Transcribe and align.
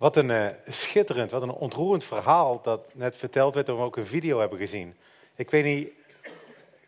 Wat 0.00 0.16
een 0.16 0.28
uh, 0.28 0.46
schitterend, 0.68 1.30
wat 1.30 1.42
een 1.42 1.50
ontroerend 1.50 2.04
verhaal 2.04 2.60
dat 2.62 2.94
net 2.94 3.16
verteld 3.16 3.54
werd, 3.54 3.68
en 3.68 3.76
we 3.76 3.82
ook 3.82 3.96
een 3.96 4.06
video 4.06 4.38
hebben 4.38 4.58
gezien. 4.58 4.96
Ik 5.34 5.50
weet 5.50 5.64
niet, 5.64 5.88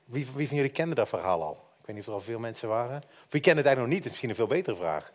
wie, 0.04 0.27
wie 0.35 0.46
van 0.46 0.57
jullie 0.57 0.72
kende 0.72 0.95
dat 0.95 1.08
verhaal 1.08 1.43
al? 1.43 1.64
Ik 1.80 1.87
weet 1.87 1.96
niet 1.96 2.04
of 2.04 2.06
er 2.06 2.14
al 2.14 2.21
veel 2.21 2.38
mensen 2.38 2.69
waren. 2.69 3.03
Wie 3.29 3.40
kende 3.40 3.59
het 3.59 3.67
eigenlijk 3.67 3.79
nog 3.79 3.88
niet? 3.88 4.04
Misschien 4.04 4.29
een 4.29 4.35
veel 4.35 4.46
betere 4.46 4.77
vraag. 4.77 5.11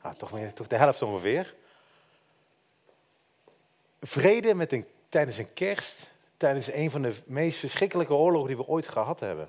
Ah, 0.00 0.14
toch, 0.14 0.30
toch 0.54 0.66
de 0.66 0.76
helft 0.76 1.02
ongeveer. 1.02 1.54
Vrede 4.00 4.54
met 4.54 4.72
een, 4.72 4.86
tijdens 5.08 5.38
een 5.38 5.52
kerst, 5.52 6.10
tijdens 6.36 6.72
een 6.72 6.90
van 6.90 7.02
de 7.02 7.14
meest 7.24 7.58
verschrikkelijke 7.58 8.14
oorlogen 8.14 8.48
die 8.48 8.56
we 8.56 8.66
ooit 8.66 8.88
gehad 8.88 9.20
hebben. 9.20 9.48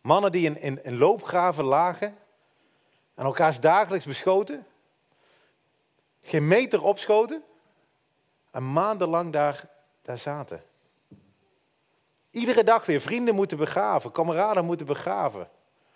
Mannen 0.00 0.32
die 0.32 0.44
in, 0.44 0.60
in, 0.60 0.84
in 0.84 0.96
loopgraven 0.96 1.64
lagen 1.64 2.16
en 3.14 3.24
elkaars 3.24 3.60
dagelijks 3.60 4.04
beschoten 4.04 4.66
geen 6.24 6.48
meter 6.48 6.82
opschoten 6.82 7.44
en 8.50 8.72
maandenlang 8.72 9.32
daar, 9.32 9.68
daar 10.02 10.18
zaten. 10.18 10.64
Iedere 12.30 12.64
dag 12.64 12.86
weer 12.86 13.00
vrienden 13.00 13.34
moeten 13.34 13.56
begraven, 13.56 14.12
kameraden 14.12 14.64
moeten 14.64 14.86
begraven. 14.86 15.48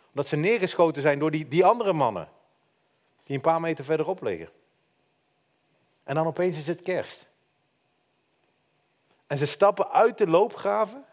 Omdat 0.08 0.26
ze 0.26 0.36
neergeschoten 0.36 1.02
zijn 1.02 1.18
door 1.18 1.30
die, 1.30 1.48
die 1.48 1.64
andere 1.64 1.92
mannen. 1.92 2.28
Die 3.24 3.36
een 3.36 3.42
paar 3.42 3.60
meter 3.60 3.84
verderop 3.84 4.22
liggen. 4.22 4.48
En 6.04 6.14
dan 6.14 6.26
opeens 6.26 6.58
is 6.58 6.66
het 6.66 6.80
kerst. 6.80 7.28
En 9.26 9.38
ze 9.38 9.46
stappen 9.46 9.90
uit 9.90 10.18
de 10.18 10.26
loopgraven 10.26 11.04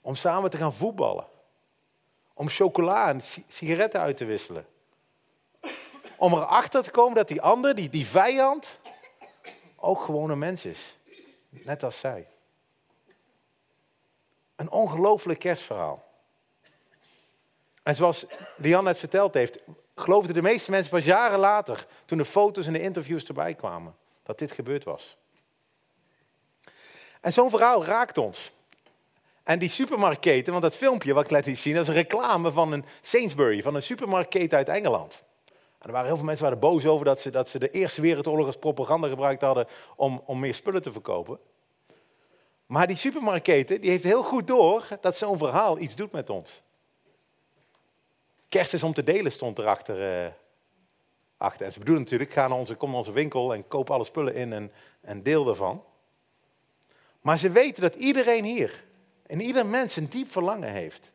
om 0.00 0.14
samen 0.14 0.50
te 0.50 0.56
gaan 0.56 0.74
voetballen. 0.74 1.26
Om 2.34 2.48
chocola 2.48 3.08
en 3.08 3.20
sigaretten 3.46 4.00
uit 4.00 4.16
te 4.16 4.24
wisselen 4.24 4.66
om 6.22 6.34
erachter 6.34 6.82
te 6.82 6.90
komen 6.90 7.14
dat 7.14 7.28
die 7.28 7.40
ander, 7.40 7.74
die, 7.74 7.88
die 7.88 8.06
vijand, 8.06 8.78
ook 9.76 10.02
gewoon 10.02 10.30
een 10.30 10.38
mens 10.38 10.64
is. 10.64 10.96
Net 11.48 11.82
als 11.82 11.98
zij. 11.98 12.28
Een 14.56 14.70
ongelooflijk 14.70 15.38
kerstverhaal. 15.38 16.04
En 17.82 17.96
zoals 17.96 18.26
Lian 18.56 18.84
net 18.84 18.98
verteld 18.98 19.34
heeft, 19.34 19.58
geloofden 19.94 20.34
de 20.34 20.42
meeste 20.42 20.70
mensen 20.70 20.90
pas 20.90 21.04
jaren 21.04 21.38
later, 21.38 21.86
toen 22.04 22.18
de 22.18 22.24
foto's 22.24 22.66
en 22.66 22.72
de 22.72 22.82
interviews 22.82 23.24
erbij 23.24 23.54
kwamen, 23.54 23.96
dat 24.22 24.38
dit 24.38 24.52
gebeurd 24.52 24.84
was. 24.84 25.16
En 27.20 27.32
zo'n 27.32 27.50
verhaal 27.50 27.84
raakt 27.84 28.18
ons. 28.18 28.52
En 29.42 29.58
die 29.58 29.70
supermarktketen, 29.70 30.52
want 30.52 30.64
dat 30.64 30.76
filmpje 30.76 31.12
wat 31.12 31.24
ik 31.24 31.30
laat 31.30 31.56
zien, 31.58 31.74
dat 31.74 31.82
is 31.82 31.88
een 31.88 31.94
reclame 31.94 32.50
van 32.50 32.72
een 32.72 32.84
Sainsbury, 33.00 33.62
van 33.62 33.74
een 33.74 33.82
supermarktketen 33.82 34.58
uit 34.58 34.68
Engeland. 34.68 35.22
Er 35.82 35.92
waren 35.92 36.06
heel 36.06 36.16
veel 36.16 36.24
mensen 36.24 36.44
waren 36.44 36.58
boos 36.58 36.86
over 36.86 37.04
dat 37.04 37.20
ze, 37.20 37.30
dat 37.30 37.48
ze 37.48 37.58
de 37.58 37.70
Eerste 37.70 38.00
Wereldoorlog 38.00 38.46
als 38.46 38.56
propaganda 38.56 39.08
gebruikt 39.08 39.42
hadden 39.42 39.66
om, 39.96 40.22
om 40.24 40.38
meer 40.38 40.54
spullen 40.54 40.82
te 40.82 40.92
verkopen. 40.92 41.38
Maar 42.66 42.86
die 42.86 42.96
supermarktketen 42.96 43.80
die 43.80 43.90
heeft 43.90 44.04
heel 44.04 44.22
goed 44.22 44.46
door 44.46 44.88
dat 45.00 45.16
zo'n 45.16 45.38
verhaal 45.38 45.78
iets 45.78 45.96
doet 45.96 46.12
met 46.12 46.30
ons. 46.30 46.62
Kerst 48.48 48.74
is 48.74 48.82
om 48.82 48.92
te 48.92 49.02
delen 49.02 49.32
stond 49.32 49.58
erachter. 49.58 50.24
Uh, 50.24 50.30
achter. 51.42 51.66
En 51.66 51.72
ze 51.72 51.78
bedoelen 51.78 52.02
natuurlijk, 52.02 52.32
ga 52.32 52.48
naar 52.48 52.58
onze, 52.58 52.74
kom 52.74 52.88
naar 52.88 52.98
onze 52.98 53.12
winkel 53.12 53.54
en 53.54 53.68
koop 53.68 53.90
alle 53.90 54.04
spullen 54.04 54.34
in 54.34 54.52
en, 54.52 54.72
en 55.00 55.22
deel 55.22 55.48
ervan. 55.48 55.84
Maar 57.20 57.38
ze 57.38 57.50
weten 57.50 57.82
dat 57.82 57.94
iedereen 57.94 58.44
hier 58.44 58.84
en 59.26 59.40
ieder 59.40 59.66
mens 59.66 59.96
een 59.96 60.08
diep 60.08 60.30
verlangen 60.32 60.70
heeft 60.70 61.12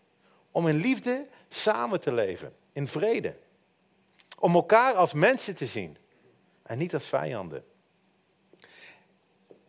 om 0.51 0.67
in 0.67 0.75
liefde 0.75 1.27
samen 1.49 1.99
te 1.99 2.11
leven, 2.11 2.53
in 2.73 2.87
vrede. 2.87 3.35
Om 4.39 4.55
elkaar 4.55 4.93
als 4.93 5.13
mensen 5.13 5.55
te 5.55 5.65
zien 5.65 5.97
en 6.63 6.77
niet 6.77 6.93
als 6.93 7.05
vijanden. 7.05 7.63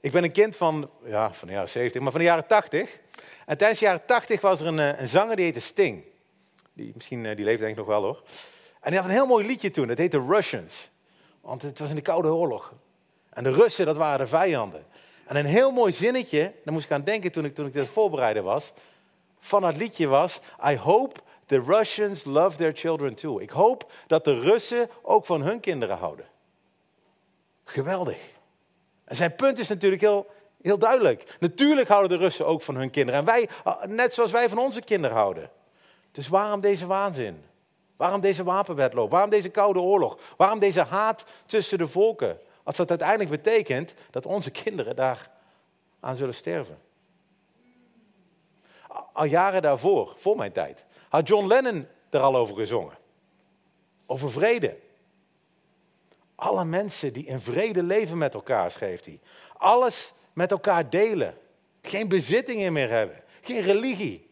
Ik 0.01 0.13
ben 0.13 0.25
een 0.25 0.33
kind 0.33 0.57
van, 0.57 0.91
ja, 1.05 1.33
van 1.33 1.49
de 1.49 1.55
jaren 1.55 1.69
70, 1.69 2.03
maar 2.03 2.11
van 2.11 2.21
de 2.21 2.27
jaren 2.27 2.47
80. 2.47 3.01
En 3.47 3.59
tijdens 3.59 3.79
de 3.79 3.85
jaren 3.85 4.05
80 4.07 4.41
was 4.41 4.61
er 4.61 4.67
een, 4.67 4.79
eh, 4.79 5.01
een 5.01 5.09
zanger 5.09 5.37
die 5.37 5.45
heette 5.45 5.61
Sting. 5.61 6.05
Die, 6.73 6.93
misschien, 6.95 7.27
eh, 7.27 7.37
die 7.37 7.45
leeft 7.45 7.59
denk 7.59 7.71
ik 7.71 7.79
nog 7.79 7.87
wel 7.87 8.03
hoor. 8.03 8.23
En 8.81 8.91
die 8.91 9.01
had 9.01 9.09
een 9.09 9.15
heel 9.15 9.27
mooi 9.27 9.47
liedje 9.47 9.71
toen, 9.71 9.87
dat 9.87 9.99
heette 9.99 10.25
Russians. 10.29 10.91
Want 11.41 11.63
het 11.63 11.79
was 11.79 11.89
in 11.89 11.95
de 11.95 12.03
Koude 12.03 12.29
Oorlog. 12.29 12.75
En 13.31 13.43
de 13.43 13.51
Russen, 13.51 13.87
dat 13.87 13.97
waren 13.97 14.19
de 14.19 14.27
vijanden. 14.27 14.87
En 15.27 15.37
een 15.37 15.47
heel 15.47 15.71
mooi 15.71 15.93
zinnetje, 15.93 16.53
daar 16.65 16.73
moest 16.73 16.85
ik 16.85 16.91
aan 16.91 17.05
denken 17.05 17.33
toen 17.33 17.45
ik, 17.45 17.55
toen 17.55 17.67
ik 17.67 17.73
dit 17.73 17.89
voorbereiden 17.89 18.45
was, 18.45 18.73
van 19.41 19.63
dat 19.63 19.77
liedje 19.77 20.07
was, 20.07 20.41
I 20.71 20.77
hope 20.77 21.21
The 21.49 21.63
Russians 21.67 22.25
love 22.25 22.57
their 22.57 22.73
children 22.75 23.15
too. 23.15 23.39
Ik 23.39 23.51
hoop 23.51 23.93
dat 24.07 24.25
de 24.25 24.39
Russen 24.39 24.91
ook 25.03 25.27
van 25.27 25.43
hun 25.43 25.61
kinderen 25.61 25.97
houden. 25.97 26.27
Geweldig. 27.65 28.19
En 29.05 29.17
zijn 29.17 29.35
punt 29.35 29.59
is 29.59 29.69
natuurlijk 29.69 30.01
heel, 30.01 30.27
heel 30.63 30.79
duidelijk. 30.79 31.37
Natuurlijk 31.41 31.89
houden 31.89 32.19
de 32.19 32.25
Russen 32.25 32.47
ook 32.47 32.63
van 32.63 32.77
hun 32.77 32.91
kinderen. 32.91 33.21
En 33.21 33.27
wij, 33.27 33.49
net 33.87 34.15
zoals 34.15 34.31
wij 34.31 34.49
van 34.49 34.59
onze 34.59 34.81
kinderen 34.81 35.17
houden. 35.17 35.51
Dus 36.13 36.29
waarom 36.29 36.61
deze 36.61 36.87
waanzin? 36.87 37.45
Waarom 37.97 38.21
deze 38.21 38.45
wapenwetloop? 38.45 39.11
Waarom 39.11 39.31
deze 39.31 39.49
koude 39.49 39.81
oorlog? 39.81 40.19
Waarom 40.37 40.59
deze 40.59 40.83
haat 40.83 41.25
tussen 41.47 41.79
de 41.79 41.87
volken? 41.87 42.39
Als 42.63 42.77
dat 42.77 42.91
uiteindelijk 42.91 43.31
betekent 43.31 43.95
dat 44.11 44.27
onze 44.27 44.51
kinderen 44.51 44.97
daar 44.97 45.31
aan 46.01 46.17
zullen 46.17 46.35
sterven. 46.35 46.79
Al 49.13 49.25
jaren 49.25 49.63
daarvoor, 49.63 50.15
voor 50.17 50.37
mijn 50.37 50.53
tijd, 50.53 50.85
had 51.09 51.29
John 51.29 51.47
Lennon 51.47 51.87
er 52.11 52.21
al 52.21 52.37
over 52.37 52.57
gezongen. 52.57 52.99
Over 54.07 54.31
vrede. 54.31 54.77
Alle 56.35 56.65
mensen 56.65 57.13
die 57.13 57.25
in 57.25 57.41
vrede 57.41 57.83
leven 57.83 58.19
met 58.19 58.35
elkaar, 58.35 58.71
schreef 58.71 59.05
hij. 59.05 59.21
Alles 59.57 60.13
met 60.33 60.51
elkaar 60.51 60.91
delen. 60.91 61.39
Geen 61.83 62.09
bezittingen 62.09 62.73
meer 62.73 62.91
hebben. 62.91 63.23
Geen 63.41 63.61
religie. 63.61 64.29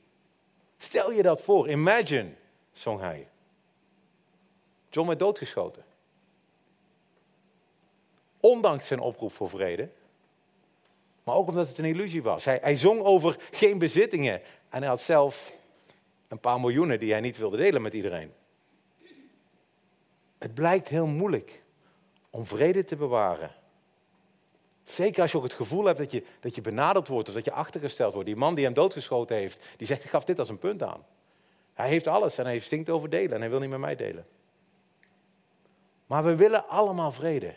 Stel 0.79 1.13
je 1.13 1.23
dat 1.23 1.41
voor. 1.41 1.69
Imagine, 1.69 2.33
zong 2.73 3.01
hij. 3.01 3.29
John 4.91 5.07
werd 5.07 5.19
doodgeschoten. 5.19 5.85
Ondanks 8.41 8.87
zijn 8.87 9.01
oproep 9.01 9.33
voor 9.33 9.49
vrede. 9.49 9.89
Maar 11.25 11.35
ook 11.35 11.49
omdat 11.49 11.69
het 11.69 11.79
een 11.79 11.85
illusie 11.85 12.23
was. 12.23 12.45
Hij, 12.45 12.59
hij 12.63 12.77
zong 12.77 13.01
over 13.01 13.37
geen 13.51 13.79
bezittingen. 13.79 14.43
En 14.69 14.79
hij 14.79 14.89
had 14.89 15.01
zelf 15.01 15.56
een 16.29 16.41
paar 16.41 16.61
miljoenen 16.61 16.99
die 16.99 17.11
hij 17.11 17.21
niet 17.21 17.37
wilde 17.37 17.57
delen 17.57 17.83
met 17.83 17.95
iedereen. 17.95 18.33
Het 20.39 20.55
blijkt 20.55 20.89
heel 20.89 21.07
moeilijk 21.07 21.63
om 22.31 22.47
vrede 22.47 22.85
te 22.85 22.97
bewaren. 22.97 23.55
Zeker 24.85 25.23
als 25.23 25.31
je 25.31 25.37
ook 25.37 25.43
het 25.43 25.53
gevoel 25.53 25.85
hebt 25.85 25.99
dat 25.99 26.13
je, 26.13 26.25
dat 26.41 26.55
je 26.55 26.61
benaderd 26.61 27.09
wordt 27.09 27.29
of 27.29 27.35
dat 27.35 27.45
je 27.45 27.53
achtergesteld 27.53 28.13
wordt. 28.13 28.29
Die 28.29 28.37
man 28.37 28.55
die 28.55 28.65
hem 28.65 28.75
doodgeschoten 28.75 29.37
heeft, 29.37 29.65
die 29.77 29.87
zegt, 29.87 30.05
ik 30.05 30.11
gaf 30.11 30.25
dit 30.25 30.39
als 30.39 30.49
een 30.49 30.59
punt 30.59 30.83
aan. 30.83 31.05
Hij 31.75 31.89
heeft 31.89 32.07
alles 32.07 32.39
en 32.39 32.45
hij 32.45 32.59
stinkt 32.59 32.91
over 32.91 33.11
delen 33.11 33.33
en 33.33 33.41
hij 33.41 33.51
wil 33.51 33.59
niet 33.59 33.71
met 33.71 33.79
mij 33.79 33.97
delen. 33.97 34.27
Maar 36.07 36.25
we 36.25 36.35
willen 36.35 36.69
allemaal 36.69 37.13
vrede. 37.13 37.55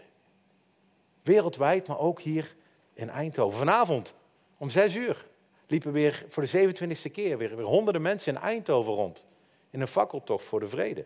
Wereldwijd, 1.21 1.87
maar 1.87 1.99
ook 1.99 2.21
hier 2.21 2.55
in 2.93 3.09
Eindhoven. 3.09 3.59
Vanavond 3.59 4.13
om 4.57 4.69
zes 4.69 4.95
uur 4.95 5.27
liepen 5.69 5.91
weer 5.91 6.25
voor 6.29 6.45
de 6.45 6.73
27e 6.73 7.11
keer 7.11 7.37
weer, 7.37 7.55
weer 7.55 7.65
honderden 7.65 8.01
mensen 8.01 8.35
in 8.35 8.41
Eindhoven 8.41 8.93
rond. 8.93 9.25
In 9.69 9.81
een 9.81 9.87
fakkeltocht 9.87 10.45
voor 10.45 10.59
de 10.59 10.67
vrede. 10.67 11.05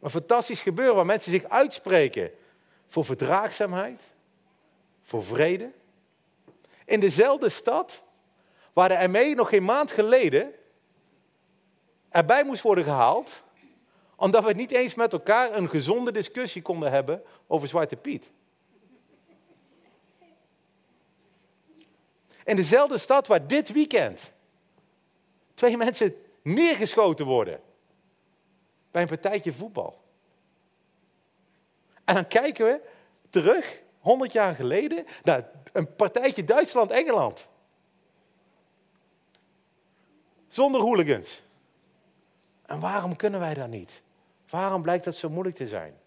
Een 0.00 0.10
fantastisch 0.10 0.60
gebeuren 0.60 0.94
waar 0.94 1.06
mensen 1.06 1.32
zich 1.32 1.44
uitspreken 1.44 2.30
voor 2.88 3.04
verdraagzaamheid, 3.04 4.02
voor 5.02 5.24
vrede. 5.24 5.70
In 6.84 7.00
dezelfde 7.00 7.48
stad 7.48 8.02
waar 8.72 8.88
de 8.88 9.08
ME 9.08 9.32
nog 9.34 9.48
geen 9.48 9.64
maand 9.64 9.92
geleden 9.92 10.52
erbij 12.08 12.44
moest 12.44 12.62
worden 12.62 12.84
gehaald, 12.84 13.42
omdat 14.16 14.44
we 14.44 14.52
niet 14.52 14.72
eens 14.72 14.94
met 14.94 15.12
elkaar 15.12 15.56
een 15.56 15.68
gezonde 15.68 16.12
discussie 16.12 16.62
konden 16.62 16.90
hebben 16.90 17.22
over 17.46 17.68
Zwarte 17.68 17.96
Piet. 17.96 18.30
In 22.46 22.56
dezelfde 22.56 22.98
stad 22.98 23.26
waar 23.26 23.46
dit 23.46 23.72
weekend 23.72 24.32
twee 25.54 25.76
mensen 25.76 26.14
neergeschoten 26.42 27.26
worden. 27.26 27.60
Bij 28.90 29.02
een 29.02 29.08
partijtje 29.08 29.52
voetbal. 29.52 30.00
En 32.04 32.14
dan 32.14 32.28
kijken 32.28 32.66
we 32.66 32.80
terug, 33.30 33.80
100 33.98 34.32
jaar 34.32 34.54
geleden, 34.54 35.06
naar 35.22 35.50
een 35.72 35.94
partijtje 35.94 36.44
Duitsland-Engeland. 36.44 37.48
Zonder 40.48 40.80
hooligans. 40.80 41.42
En 42.66 42.80
waarom 42.80 43.16
kunnen 43.16 43.40
wij 43.40 43.54
dat 43.54 43.68
niet? 43.68 44.02
Waarom 44.50 44.82
blijkt 44.82 45.04
dat 45.04 45.14
zo 45.14 45.30
moeilijk 45.30 45.56
te 45.56 45.68
zijn? 45.68 45.98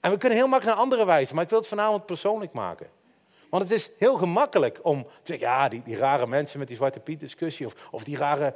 En 0.00 0.10
we 0.10 0.16
kunnen 0.16 0.38
heel 0.38 0.48
makkelijk 0.48 0.76
naar 0.76 0.84
andere 0.86 1.04
wijzen, 1.04 1.34
maar 1.34 1.44
ik 1.44 1.50
wil 1.50 1.58
het 1.58 1.68
vanavond 1.68 2.06
persoonlijk 2.06 2.52
maken. 2.52 2.90
Want 3.50 3.62
het 3.62 3.72
is 3.72 3.90
heel 3.98 4.16
gemakkelijk 4.16 4.80
om 4.82 5.02
te 5.02 5.10
zeggen, 5.22 5.46
ja, 5.46 5.68
die, 5.68 5.82
die 5.82 5.96
rare 5.96 6.26
mensen 6.26 6.58
met 6.58 6.68
die 6.68 6.76
Zwarte 6.76 7.00
Piet 7.00 7.20
discussie 7.20 7.66
of, 7.66 7.88
of 7.90 8.04
die 8.04 8.16
rare 8.16 8.54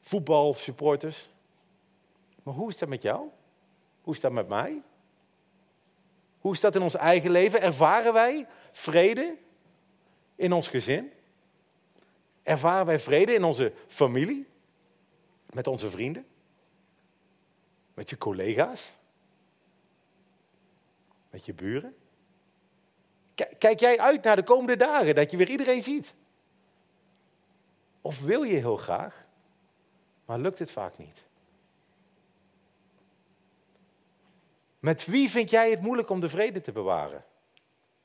voetbalsupporters. 0.00 1.28
Maar 2.42 2.54
hoe 2.54 2.68
is 2.68 2.78
dat 2.78 2.88
met 2.88 3.02
jou? 3.02 3.28
Hoe 4.02 4.14
is 4.14 4.20
dat 4.20 4.32
met 4.32 4.48
mij? 4.48 4.82
Hoe 6.38 6.52
is 6.52 6.60
dat 6.60 6.74
in 6.74 6.82
ons 6.82 6.94
eigen 6.94 7.30
leven? 7.30 7.62
Ervaren 7.62 8.12
wij 8.12 8.46
vrede 8.70 9.36
in 10.36 10.52
ons 10.52 10.68
gezin? 10.68 11.12
Ervaren 12.42 12.86
wij 12.86 12.98
vrede 12.98 13.34
in 13.34 13.44
onze 13.44 13.72
familie? 13.86 14.46
Met 15.52 15.66
onze 15.66 15.90
vrienden? 15.90 16.26
Met 17.94 18.10
je 18.10 18.18
collega's? 18.18 18.94
Met 21.30 21.44
je 21.44 21.54
buren? 21.54 21.94
Kijk 23.58 23.80
jij 23.80 23.98
uit 23.98 24.22
naar 24.22 24.36
de 24.36 24.42
komende 24.42 24.76
dagen, 24.76 25.14
dat 25.14 25.30
je 25.30 25.36
weer 25.36 25.48
iedereen 25.48 25.82
ziet? 25.82 26.14
Of 28.00 28.20
wil 28.20 28.42
je 28.42 28.56
heel 28.56 28.76
graag, 28.76 29.26
maar 30.24 30.38
lukt 30.38 30.58
het 30.58 30.70
vaak 30.70 30.98
niet? 30.98 31.24
Met 34.78 35.04
wie 35.04 35.30
vind 35.30 35.50
jij 35.50 35.70
het 35.70 35.80
moeilijk 35.80 36.10
om 36.10 36.20
de 36.20 36.28
vrede 36.28 36.60
te 36.60 36.72
bewaren? 36.72 37.24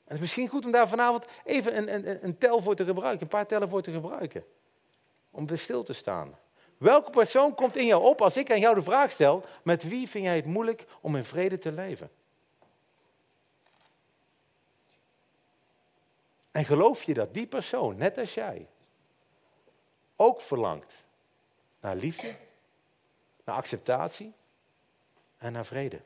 En 0.06 0.12
het 0.12 0.14
is 0.14 0.20
misschien 0.20 0.48
goed 0.48 0.64
om 0.64 0.70
daar 0.70 0.88
vanavond 0.88 1.26
even 1.44 1.76
een, 1.76 1.94
een, 1.94 2.24
een 2.24 2.38
tel 2.38 2.62
voor 2.62 2.74
te 2.74 2.84
gebruiken, 2.84 3.22
een 3.22 3.28
paar 3.28 3.46
tellen 3.46 3.68
voor 3.68 3.82
te 3.82 3.92
gebruiken. 3.92 4.44
Om 5.30 5.46
bij 5.46 5.56
stil 5.56 5.82
te 5.82 5.92
staan. 5.92 6.38
Welke 6.78 7.10
persoon 7.10 7.54
komt 7.54 7.76
in 7.76 7.86
jou 7.86 8.04
op 8.04 8.20
als 8.20 8.36
ik 8.36 8.50
aan 8.50 8.60
jou 8.60 8.74
de 8.74 8.82
vraag 8.82 9.10
stel: 9.10 9.44
met 9.62 9.88
wie 9.88 10.08
vind 10.08 10.24
jij 10.24 10.36
het 10.36 10.46
moeilijk 10.46 10.86
om 11.00 11.16
in 11.16 11.24
vrede 11.24 11.58
te 11.58 11.72
leven? 11.72 12.10
En 16.56 16.64
geloof 16.64 17.02
je 17.02 17.14
dat 17.14 17.34
die 17.34 17.46
persoon, 17.46 17.96
net 17.96 18.18
als 18.18 18.34
jij, 18.34 18.68
ook 20.16 20.40
verlangt 20.40 21.04
naar 21.80 21.96
liefde, 21.96 22.34
naar 23.44 23.56
acceptatie 23.56 24.32
en 25.38 25.52
naar 25.52 25.64
vrede? 25.64 26.00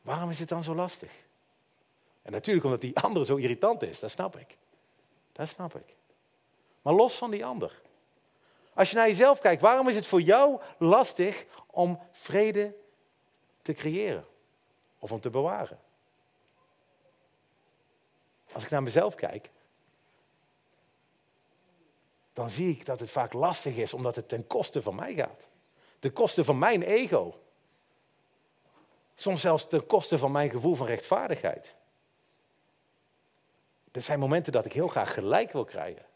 Waarom 0.00 0.30
is 0.30 0.38
het 0.38 0.48
dan 0.48 0.62
zo 0.62 0.74
lastig? 0.74 1.12
En 2.22 2.32
natuurlijk 2.32 2.64
omdat 2.64 2.80
die 2.80 2.98
ander 2.98 3.24
zo 3.24 3.36
irritant 3.36 3.82
is, 3.82 3.98
dat 3.98 4.10
snap 4.10 4.36
ik. 4.36 4.56
Dat 5.32 5.48
snap 5.48 5.74
ik. 5.74 5.96
Maar 6.82 6.94
los 6.94 7.16
van 7.16 7.30
die 7.30 7.44
ander. 7.44 7.80
Als 8.74 8.90
je 8.90 8.96
naar 8.96 9.08
jezelf 9.08 9.40
kijkt, 9.40 9.62
waarom 9.62 9.88
is 9.88 9.94
het 9.94 10.06
voor 10.06 10.20
jou 10.20 10.60
lastig 10.78 11.46
om 11.66 12.00
vrede 12.10 12.74
te 13.62 13.72
creëren? 13.72 14.26
Of 14.98 15.12
om 15.12 15.20
te 15.20 15.30
bewaren? 15.30 15.80
Als 18.52 18.64
ik 18.64 18.70
naar 18.70 18.82
mezelf 18.82 19.14
kijk, 19.14 19.50
dan 22.32 22.50
zie 22.50 22.70
ik 22.70 22.86
dat 22.86 23.00
het 23.00 23.10
vaak 23.10 23.32
lastig 23.32 23.76
is 23.76 23.94
omdat 23.94 24.16
het 24.16 24.28
ten 24.28 24.46
koste 24.46 24.82
van 24.82 24.94
mij 24.94 25.14
gaat. 25.14 25.48
Ten 25.98 26.12
koste 26.12 26.44
van 26.44 26.58
mijn 26.58 26.82
ego. 26.82 27.40
Soms 29.14 29.40
zelfs 29.40 29.68
ten 29.68 29.86
koste 29.86 30.18
van 30.18 30.32
mijn 30.32 30.50
gevoel 30.50 30.74
van 30.74 30.86
rechtvaardigheid. 30.86 31.74
Er 33.92 34.02
zijn 34.02 34.18
momenten 34.18 34.52
dat 34.52 34.66
ik 34.66 34.72
heel 34.72 34.88
graag 34.88 35.14
gelijk 35.14 35.52
wil 35.52 35.64
krijgen. 35.64 36.06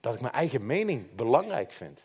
Dat 0.00 0.14
ik 0.14 0.20
mijn 0.20 0.32
eigen 0.32 0.66
mening 0.66 1.14
belangrijk 1.14 1.72
vind. 1.72 2.04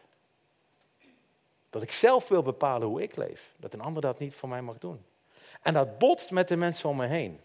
Dat 1.70 1.82
ik 1.82 1.92
zelf 1.92 2.28
wil 2.28 2.42
bepalen 2.42 2.88
hoe 2.88 3.02
ik 3.02 3.16
leef. 3.16 3.54
Dat 3.58 3.74
een 3.74 3.82
ander 3.82 4.02
dat 4.02 4.20
niet 4.20 4.36
voor 4.36 4.50
mij 4.50 4.62
mag 4.62 4.78
doen. 4.78 5.06
En 5.66 5.74
dat 5.74 5.98
botst 5.98 6.32
met 6.32 6.48
de 6.48 6.56
mensen 6.56 6.90
om 6.90 6.98
me 6.98 7.06
heen. 7.06 7.42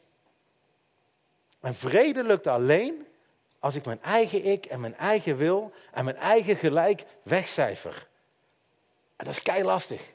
En 1.60 1.74
vrede 1.74 2.22
lukt 2.22 2.46
alleen 2.46 3.06
als 3.58 3.74
ik 3.74 3.84
mijn 3.84 4.02
eigen 4.02 4.44
ik 4.44 4.66
en 4.66 4.80
mijn 4.80 4.96
eigen 4.96 5.36
wil 5.36 5.72
en 5.92 6.04
mijn 6.04 6.16
eigen 6.16 6.56
gelijk 6.56 7.04
wegcijfer. 7.22 8.08
En 9.16 9.24
dat 9.24 9.34
is 9.34 9.42
kei 9.42 9.64
lastig. 9.64 10.12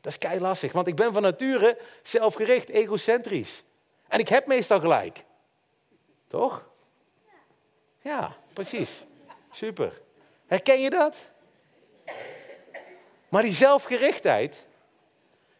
Dat 0.00 0.12
is 0.12 0.18
kei 0.18 0.40
lastig, 0.40 0.72
want 0.72 0.86
ik 0.86 0.96
ben 0.96 1.12
van 1.12 1.22
nature 1.22 1.78
zelfgericht, 2.02 2.68
egocentrisch. 2.68 3.64
En 4.08 4.18
ik 4.18 4.28
heb 4.28 4.46
meestal 4.46 4.80
gelijk. 4.80 5.24
Toch? 6.28 6.68
Ja, 8.00 8.36
precies. 8.52 9.04
Super. 9.50 10.00
Herken 10.46 10.80
je 10.80 10.90
dat? 10.90 11.16
Maar 13.28 13.42
die 13.42 13.52
zelfgerichtheid 13.52 14.66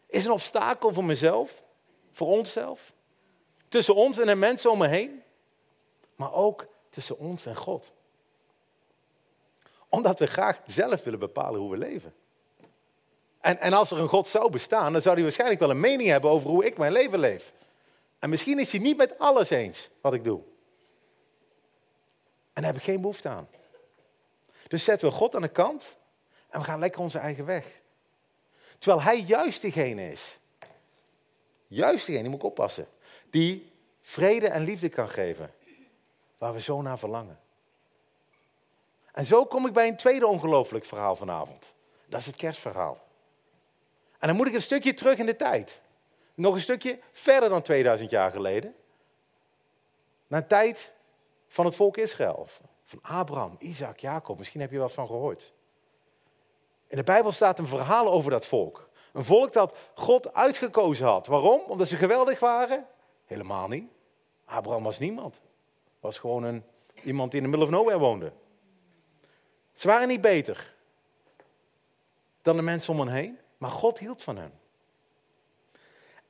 is 0.07 0.25
een 0.25 0.31
obstakel 0.31 0.93
voor 0.93 1.03
mezelf, 1.03 1.61
voor 2.13 2.27
onszelf, 2.27 2.93
tussen 3.67 3.95
ons 3.95 4.17
en 4.19 4.25
de 4.25 4.35
mensen 4.35 4.71
om 4.71 4.77
me 4.77 4.87
heen, 4.87 5.23
maar 6.15 6.33
ook 6.33 6.67
tussen 6.89 7.17
ons 7.17 7.45
en 7.45 7.55
God. 7.55 7.91
Omdat 9.89 10.19
we 10.19 10.27
graag 10.27 10.61
zelf 10.65 11.03
willen 11.03 11.19
bepalen 11.19 11.59
hoe 11.59 11.71
we 11.71 11.77
leven. 11.77 12.13
En, 13.39 13.59
en 13.59 13.73
als 13.73 13.91
er 13.91 13.99
een 13.99 14.07
God 14.07 14.27
zou 14.27 14.49
bestaan, 14.49 14.91
dan 14.91 15.01
zou 15.01 15.13
hij 15.13 15.23
waarschijnlijk 15.23 15.59
wel 15.59 15.69
een 15.69 15.79
mening 15.79 16.09
hebben 16.09 16.29
over 16.29 16.49
hoe 16.49 16.65
ik 16.65 16.77
mijn 16.77 16.91
leven 16.91 17.19
leef. 17.19 17.53
En 18.19 18.29
misschien 18.29 18.59
is 18.59 18.71
hij 18.71 18.81
niet 18.81 18.97
met 18.97 19.19
alles 19.19 19.49
eens 19.49 19.89
wat 20.01 20.13
ik 20.13 20.23
doe. 20.23 20.41
En 22.53 22.61
daar 22.61 22.71
heb 22.71 22.75
ik 22.75 22.83
geen 22.83 23.01
behoefte 23.01 23.29
aan. 23.29 23.47
Dus 24.67 24.83
zetten 24.83 25.07
we 25.07 25.13
God 25.13 25.35
aan 25.35 25.41
de 25.41 25.47
kant 25.47 25.97
en 26.49 26.59
we 26.59 26.65
gaan 26.65 26.79
lekker 26.79 27.01
onze 27.01 27.17
eigen 27.17 27.45
weg. 27.45 27.81
Terwijl 28.77 29.01
hij 29.01 29.19
juist 29.19 29.61
degene 29.61 30.11
is. 30.11 30.37
Juist 31.73 32.05
degene, 32.05 32.21
die 32.21 32.31
moet 32.31 32.39
ik 32.39 32.45
oppassen. 32.45 32.87
Die 33.29 33.71
vrede 34.01 34.47
en 34.47 34.63
liefde 34.63 34.89
kan 34.89 35.09
geven. 35.09 35.53
Waar 36.37 36.53
we 36.53 36.59
zo 36.59 36.81
naar 36.81 36.99
verlangen. 36.99 37.39
En 39.11 39.25
zo 39.25 39.45
kom 39.45 39.67
ik 39.67 39.73
bij 39.73 39.87
een 39.87 39.97
tweede 39.97 40.27
ongelooflijk 40.27 40.85
verhaal 40.85 41.15
vanavond. 41.15 41.73
Dat 42.05 42.19
is 42.19 42.25
het 42.25 42.35
kerstverhaal. 42.35 43.01
En 44.19 44.27
dan 44.27 44.37
moet 44.37 44.47
ik 44.47 44.53
een 44.53 44.61
stukje 44.61 44.93
terug 44.93 45.17
in 45.17 45.25
de 45.25 45.35
tijd. 45.35 45.81
Nog 46.33 46.53
een 46.53 46.61
stukje 46.61 46.99
verder 47.11 47.49
dan 47.49 47.61
2000 47.61 48.09
jaar 48.09 48.31
geleden. 48.31 48.75
Naar 50.27 50.41
de 50.41 50.47
tijd 50.47 50.93
van 51.47 51.65
het 51.65 51.75
volk 51.75 51.97
Israël. 51.97 52.47
Van 52.83 52.99
Abraham, 53.01 53.55
Isaac, 53.59 53.99
Jacob. 53.99 54.37
Misschien 54.37 54.61
heb 54.61 54.71
je 54.71 54.77
wel 54.77 54.89
van 54.89 55.07
gehoord. 55.07 55.53
In 56.87 56.97
de 56.97 57.03
Bijbel 57.03 57.31
staat 57.31 57.59
een 57.59 57.67
verhaal 57.67 58.11
over 58.11 58.31
dat 58.31 58.45
volk. 58.45 58.89
Een 59.13 59.25
volk 59.25 59.53
dat 59.53 59.77
God 59.95 60.33
uitgekozen 60.33 61.05
had. 61.05 61.27
Waarom? 61.27 61.61
Omdat 61.67 61.87
ze 61.87 61.95
geweldig 61.95 62.39
waren? 62.39 62.87
Helemaal 63.25 63.67
niet. 63.67 63.91
Abraham 64.45 64.83
was 64.83 64.99
niemand. 64.99 65.39
Was 65.99 66.17
gewoon 66.17 66.43
een, 66.43 66.63
iemand 67.03 67.31
die 67.31 67.41
in 67.41 67.51
de 67.51 67.57
middle 67.57 67.73
of 67.73 67.79
nowhere 67.79 67.99
woonde. 67.99 68.31
Ze 69.73 69.87
waren 69.87 70.07
niet 70.07 70.21
beter 70.21 70.73
dan 72.41 72.55
de 72.55 72.61
mensen 72.61 72.93
om 72.93 72.99
hen 72.99 73.09
heen. 73.09 73.39
Maar 73.57 73.71
God 73.71 73.99
hield 73.99 74.23
van 74.23 74.37
hen. 74.37 74.53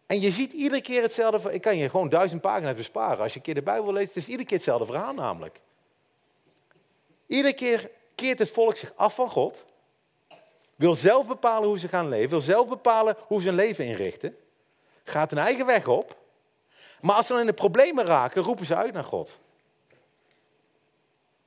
En 0.06 0.22
je 0.22 0.32
ziet 0.32 0.54
iedere 0.54 0.82
keer 0.82 1.02
hetzelfde. 1.02 1.54
Ik 1.54 1.62
kan 1.62 1.78
je 1.78 1.90
gewoon 1.90 2.10
duizend 2.10 2.42
pagina's 2.42 2.76
besparen. 2.76 3.20
Als 3.20 3.32
je 3.32 3.38
een 3.38 3.46
keer 3.46 3.54
de 3.54 3.62
Bijbel 3.62 3.94
leest, 3.94 4.16
is 4.16 4.22
het 4.22 4.32
iedere 4.32 4.48
keer 4.48 4.58
hetzelfde 4.58 4.86
verhaal 4.86 5.14
namelijk. 5.14 5.60
Iedere 7.26 7.54
keer 7.54 7.90
keert 8.16 8.40
het 8.40 8.52
volk 8.52 8.76
zich 8.78 8.94
af 8.96 9.16
van 9.16 9.30
God. 9.30 9.64
Wil 10.76 10.96
zelf 10.96 11.28
bepalen 11.28 11.68
hoe 11.68 11.80
ze 11.80 11.88
gaan 11.88 12.10
leven. 12.10 12.30
Wil 12.30 12.42
zelf 12.42 12.68
bepalen 12.68 13.16
hoe 13.20 13.42
ze 13.42 13.48
hun 13.48 13.56
leven 13.56 13.86
inrichten. 13.86 14.38
Gaat 15.04 15.32
hun 15.32 15.40
eigen 15.40 15.66
weg 15.66 15.88
op. 15.88 16.18
Maar 17.02 17.16
als 17.16 17.26
ze 17.26 17.32
dan 17.32 17.42
in 17.42 17.48
de 17.48 17.54
problemen 17.54 18.06
raken, 18.06 18.44
roepen 18.44 18.66
ze 18.66 18.76
uit 18.76 18.94
naar 18.94 19.04
God. 19.04 19.40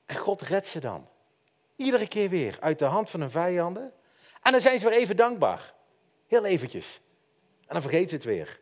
En 0.07 0.17
God 0.17 0.43
redt 0.43 0.67
ze 0.67 0.81
dan. 0.81 1.09
Iedere 1.77 2.09
keer 2.09 2.29
weer 2.29 2.57
uit 2.61 2.79
de 2.79 2.85
hand 2.85 3.11
van 3.11 3.21
hun 3.21 3.31
vijanden. 3.31 3.93
En 4.43 4.53
dan 4.53 4.61
zijn 4.61 4.79
ze 4.79 4.89
weer 4.89 4.99
even 4.99 5.17
dankbaar. 5.17 5.75
Heel 6.27 6.45
eventjes. 6.45 7.01
En 7.61 7.73
dan 7.73 7.83
vergeet 7.83 8.09
ze 8.09 8.15
het 8.15 8.25
weer. 8.25 8.61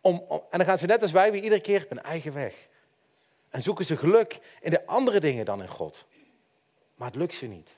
Om, 0.00 0.24
en 0.28 0.58
dan 0.58 0.64
gaan 0.64 0.78
ze 0.78 0.86
net 0.86 1.02
als 1.02 1.12
wij 1.12 1.32
weer 1.32 1.42
iedere 1.42 1.60
keer 1.60 1.86
hun 1.88 2.02
eigen 2.02 2.32
weg. 2.32 2.68
En 3.48 3.62
zoeken 3.62 3.84
ze 3.84 3.96
geluk 3.96 4.40
in 4.60 4.70
de 4.70 4.86
andere 4.86 5.20
dingen 5.20 5.44
dan 5.44 5.62
in 5.62 5.68
God. 5.68 6.04
Maar 6.94 7.08
het 7.08 7.16
lukt 7.16 7.34
ze 7.34 7.46
niet. 7.46 7.70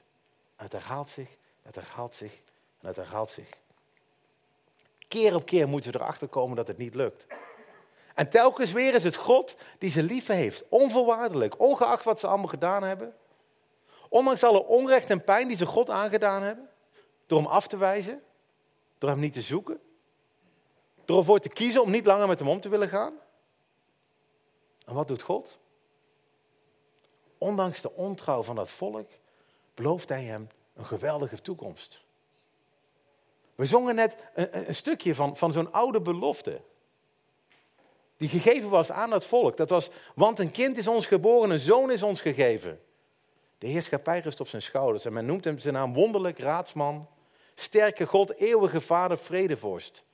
En 0.57 0.65
het 0.65 0.73
herhaalt 0.73 1.11
zich, 1.11 1.37
het 1.67 1.75
herhaalt 1.75 2.15
zich 2.15 2.33
en 2.81 2.87
het 2.87 2.97
herhaalt 2.97 3.31
zich. 3.31 3.49
Keer 5.09 5.35
op 5.35 5.47
keer 5.47 5.69
moeten 5.69 5.93
ze 5.93 5.99
erachter 5.99 6.29
komen 6.29 6.57
dat 6.57 6.69
het 6.69 6.79
niet 6.79 6.95
lukt. 6.95 7.27
En 8.15 8.31
telkens 8.31 8.73
weer 8.73 8.95
is 8.95 9.05
het 9.05 9.17
God 9.17 9.57
die 9.79 9.91
ze 9.91 10.03
lief 10.03 10.27
heeft. 10.27 10.65
Onvoorwaardelijk, 10.69 11.61
ongeacht 11.61 12.05
wat 12.05 12.21
ze 12.21 12.27
allemaal 12.27 12.49
gedaan 12.49 12.83
hebben. 12.83 13.15
Ondanks 14.09 14.45
alle 14.45 14.65
onrecht 14.65 15.11
en 15.11 15.25
pijn 15.25 15.49
die 15.49 15.57
ze 15.57 15.67
God 15.67 15.91
aangedaan 15.91 16.43
hebben. 16.43 16.69
Door 17.27 17.39
hem 17.39 17.49
af 17.49 17.67
te 17.67 17.77
wijzen. 17.77 18.23
Door 18.99 19.11
hem 19.11 19.19
niet 19.19 19.33
te 19.33 19.41
zoeken. 19.41 19.81
Door 21.05 21.19
ervoor 21.19 21.39
te 21.39 21.49
kiezen 21.49 21.83
om 21.83 21.91
niet 21.91 22.07
langer 22.07 22.29
met 22.29 22.39
hem 22.39 22.49
om 22.49 22.61
te 22.61 22.69
willen 22.69 22.89
gaan. 22.89 23.15
En 24.87 24.95
wat 24.95 25.09
doet 25.09 25.23
God? 25.23 25.59
Ondanks 27.39 27.81
de 27.81 27.93
ontrouw 27.93 28.43
van 28.43 28.57
dat 28.57 28.71
volk 28.71 29.11
belooft 29.75 30.09
hij 30.09 30.25
hem 30.25 30.49
een 30.77 30.87
geweldige 30.87 31.41
toekomst. 31.41 32.05
We 33.55 33.67
zongen 33.67 33.95
net 33.95 34.17
een, 34.35 34.69
een 34.69 34.75
stukje 34.75 35.15
van, 35.15 35.37
van 35.37 35.53
zo'n 35.53 35.73
oude 35.73 36.01
belofte. 36.01 36.61
Die 38.17 38.29
gegeven 38.29 38.71
was 38.71 38.91
aan 38.91 39.11
dat 39.11 39.27
volk. 39.27 39.57
Dat 39.57 39.71
was, 39.71 39.91
want 40.15 40.39
een 40.39 40.51
kind 40.51 40.77
is 40.77 40.89
ons 40.89 41.07
geboren, 41.07 41.51
een 41.51 41.59
zoon 41.59 41.91
is 41.91 42.03
ons 42.03 42.21
gegeven. 42.21 42.81
De 43.59 43.67
heerschappij 43.67 44.21
rust 44.21 44.41
op 44.41 44.49
zijn 44.49 44.63
schouders. 44.63 45.05
En 45.05 45.13
men 45.13 45.27
noemt 45.27 45.45
hem 45.45 45.59
zijn 45.59 45.75
naam 45.75 45.95
wonderlijk, 45.95 46.39
raadsman, 46.39 47.09
sterke 47.55 48.07
God, 48.07 48.35
eeuwige 48.35 48.81
vader, 48.81 49.19
vredevorst. 49.19 50.05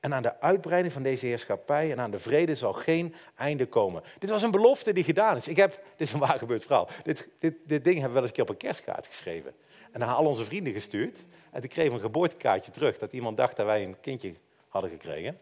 En 0.00 0.14
aan 0.14 0.22
de 0.22 0.40
uitbreiding 0.40 0.92
van 0.92 1.02
deze 1.02 1.26
heerschappij 1.26 1.90
en 1.90 2.00
aan 2.00 2.10
de 2.10 2.18
vrede 2.18 2.54
zal 2.54 2.72
geen 2.72 3.14
einde 3.34 3.66
komen. 3.66 4.02
Dit 4.18 4.30
was 4.30 4.42
een 4.42 4.50
belofte 4.50 4.92
die 4.92 5.04
gedaan 5.04 5.36
is. 5.36 5.48
Ik 5.48 5.56
heb, 5.56 5.70
dit 5.96 6.06
is 6.06 6.12
een 6.12 6.18
waar 6.18 6.38
gebeurd 6.38 6.62
verhaal. 6.62 6.88
Dit, 7.02 7.28
dit, 7.38 7.54
dit 7.64 7.84
ding 7.84 8.00
hebben 8.00 8.02
we 8.02 8.12
wel 8.12 8.20
eens 8.20 8.28
een 8.28 8.34
keer 8.36 8.42
op 8.42 8.50
een 8.50 8.56
kerstkaart 8.56 9.06
geschreven. 9.06 9.54
En 9.92 10.00
naar 10.00 10.08
al 10.08 10.26
onze 10.26 10.44
vrienden 10.44 10.72
gestuurd. 10.72 11.18
En 11.50 11.60
toen 11.60 11.70
kregen 11.70 11.92
een 11.92 12.00
geboortekaartje 12.00 12.72
terug 12.72 12.98
dat 12.98 13.12
iemand 13.12 13.36
dacht 13.36 13.56
dat 13.56 13.66
wij 13.66 13.82
een 13.82 14.00
kindje 14.00 14.34
hadden 14.68 14.90
gekregen. 14.90 15.38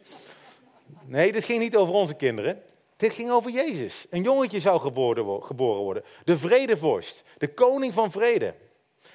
Nee, 1.05 1.33
dit 1.33 1.45
ging 1.45 1.61
niet 1.61 1.77
over 1.77 1.95
onze 1.95 2.15
kinderen. 2.15 2.63
Dit 2.97 3.13
ging 3.13 3.31
over 3.31 3.51
Jezus. 3.51 4.07
Een 4.11 4.23
jongetje 4.23 4.61
zou 4.61 4.81
geboren 4.81 5.25
worden. 5.57 6.05
De 6.25 6.39
vredevorst. 6.39 7.25
De 7.39 7.49
koning 7.55 7.95
van 7.95 8.11
vrede. 8.11 8.55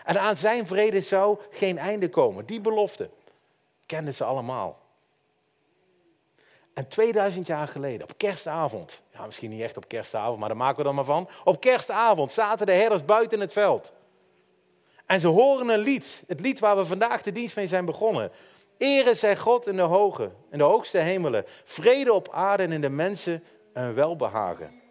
En 0.03 0.19
aan 0.19 0.37
zijn 0.37 0.67
vrede 0.67 1.01
zou 1.01 1.37
geen 1.49 1.77
einde 1.77 2.09
komen. 2.09 2.45
Die 2.45 2.61
belofte 2.61 3.09
kenden 3.85 4.13
ze 4.13 4.23
allemaal. 4.23 4.82
En 6.73 6.87
2000 6.87 7.47
jaar 7.47 7.67
geleden, 7.67 8.03
op 8.03 8.17
kerstavond, 8.17 9.01
ja, 9.13 9.25
misschien 9.25 9.49
niet 9.49 9.61
echt 9.61 9.77
op 9.77 9.87
kerstavond, 9.87 10.39
maar 10.39 10.47
daar 10.47 10.57
maken 10.57 10.77
we 10.77 10.83
dan 10.83 10.95
maar 10.95 11.03
van. 11.03 11.29
Op 11.43 11.59
kerstavond 11.59 12.31
zaten 12.31 12.65
de 12.65 12.73
herders 12.73 13.05
buiten 13.05 13.39
het 13.39 13.51
veld. 13.51 13.93
En 15.05 15.19
ze 15.19 15.27
horen 15.27 15.69
een 15.69 15.79
lied, 15.79 16.23
het 16.27 16.39
lied 16.39 16.59
waar 16.59 16.77
we 16.77 16.85
vandaag 16.85 17.21
de 17.21 17.31
dienst 17.31 17.55
mee 17.55 17.67
zijn 17.67 17.85
begonnen. 17.85 18.31
Ere 18.77 19.13
zij 19.13 19.37
God 19.37 19.67
in 19.67 19.75
de 19.75 19.81
hoge, 19.81 20.31
in 20.51 20.57
de 20.57 20.63
hoogste 20.63 20.97
hemelen. 20.97 21.45
Vrede 21.63 22.13
op 22.13 22.29
aarde 22.31 22.63
en 22.63 22.71
in 22.71 22.81
de 22.81 22.89
mensen 22.89 23.43
een 23.73 23.93
welbehagen. 23.93 24.81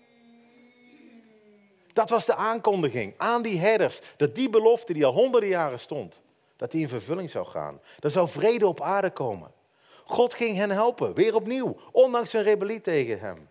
Dat 1.93 2.11
was 2.11 2.27
de 2.27 2.35
aankondiging 2.35 3.15
aan 3.17 3.43
die 3.43 3.59
herders, 3.59 4.01
dat 4.17 4.35
die 4.35 4.51
belofte 4.51 4.93
die 4.93 5.07
al 5.07 5.13
honderden 5.13 5.49
jaren 5.49 5.81
stond, 5.81 6.23
dat 6.57 6.71
die 6.71 6.81
in 6.81 6.89
vervulling 6.89 7.31
zou 7.31 7.47
gaan. 7.47 7.81
Er 8.01 8.11
zou 8.11 8.29
vrede 8.29 8.67
op 8.67 8.81
aarde 8.81 9.11
komen. 9.11 9.51
God 10.05 10.35
ging 10.35 10.57
hen 10.57 10.71
helpen, 10.71 11.15
weer 11.15 11.35
opnieuw, 11.35 11.77
ondanks 11.93 12.33
hun 12.33 12.43
rebellie 12.43 12.81
tegen 12.81 13.19
hem. 13.21 13.49